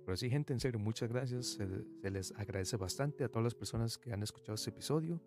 Pero 0.06 0.16
sí, 0.16 0.30
gente, 0.30 0.54
en 0.54 0.60
serio, 0.60 0.80
muchas 0.80 1.10
gracias. 1.10 1.58
Se, 1.58 2.10
les 2.10 2.32
agradece 2.36 2.78
bastante 2.78 3.24
a 3.24 3.30
todas 3.30 3.44
las 3.44 3.56
personas 3.56 3.98
que 3.98 4.14
han 4.14 4.24
escuchado 4.24 4.56
este 4.56 4.70
episodio 4.70 5.22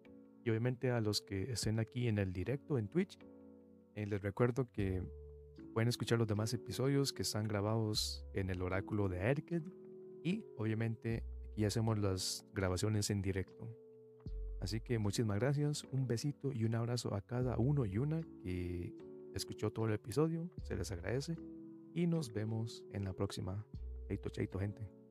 y 0.45 0.51
obviamente 0.51 0.91
a 0.91 1.01
los 1.01 1.21
que 1.21 1.53
estén 1.53 1.79
aquí 1.79 2.09
en 2.09 2.19
el 2.19 2.33
directo 2.33 2.79
en 2.79 2.89
Twitch. 2.89 3.19
Eh, 3.95 4.07
les 4.07 4.23
recuerdo 4.23 4.71
que 4.71 5.03
pueden 5.73 5.89
escuchar 5.89 6.19
los 6.19 6.27
demás 6.27 6.53
episodios 6.55 7.13
que 7.13 7.23
están 7.23 7.47
grabados 7.47 8.25
en 8.33 8.51
el 8.51 8.63
oráculo 8.63 9.09
de 9.09 9.19
Erked 9.19 9.63
y 10.23 10.45
obviamente 10.57 11.25
aquí 11.53 11.67
hacemos 11.67 11.99
las 11.99 12.47
grabaciones 12.55 13.11
en 13.11 13.21
directo. 13.21 13.69
Así 14.61 14.81
que 14.81 14.99
muchísimas 14.99 15.39
gracias, 15.39 15.85
un 15.93 16.07
besito 16.07 16.51
y 16.53 16.65
un 16.65 16.75
abrazo 16.75 17.15
a 17.15 17.21
cada 17.21 17.59
uno 17.59 17.85
y 17.85 17.99
una 17.99 18.23
que 18.43 18.95
escuchó 19.35 19.71
todo 19.71 19.87
el 19.87 19.93
episodio, 19.93 20.51
se 20.63 20.77
les 20.77 20.91
agradece 20.93 21.37
y 21.95 22.07
nos 22.07 22.33
vemos 22.33 22.85
en 22.93 23.05
la 23.05 23.13
próxima. 23.13 23.67
Chaito, 24.09 24.31
chaito, 24.31 24.59
gente. 24.59 25.02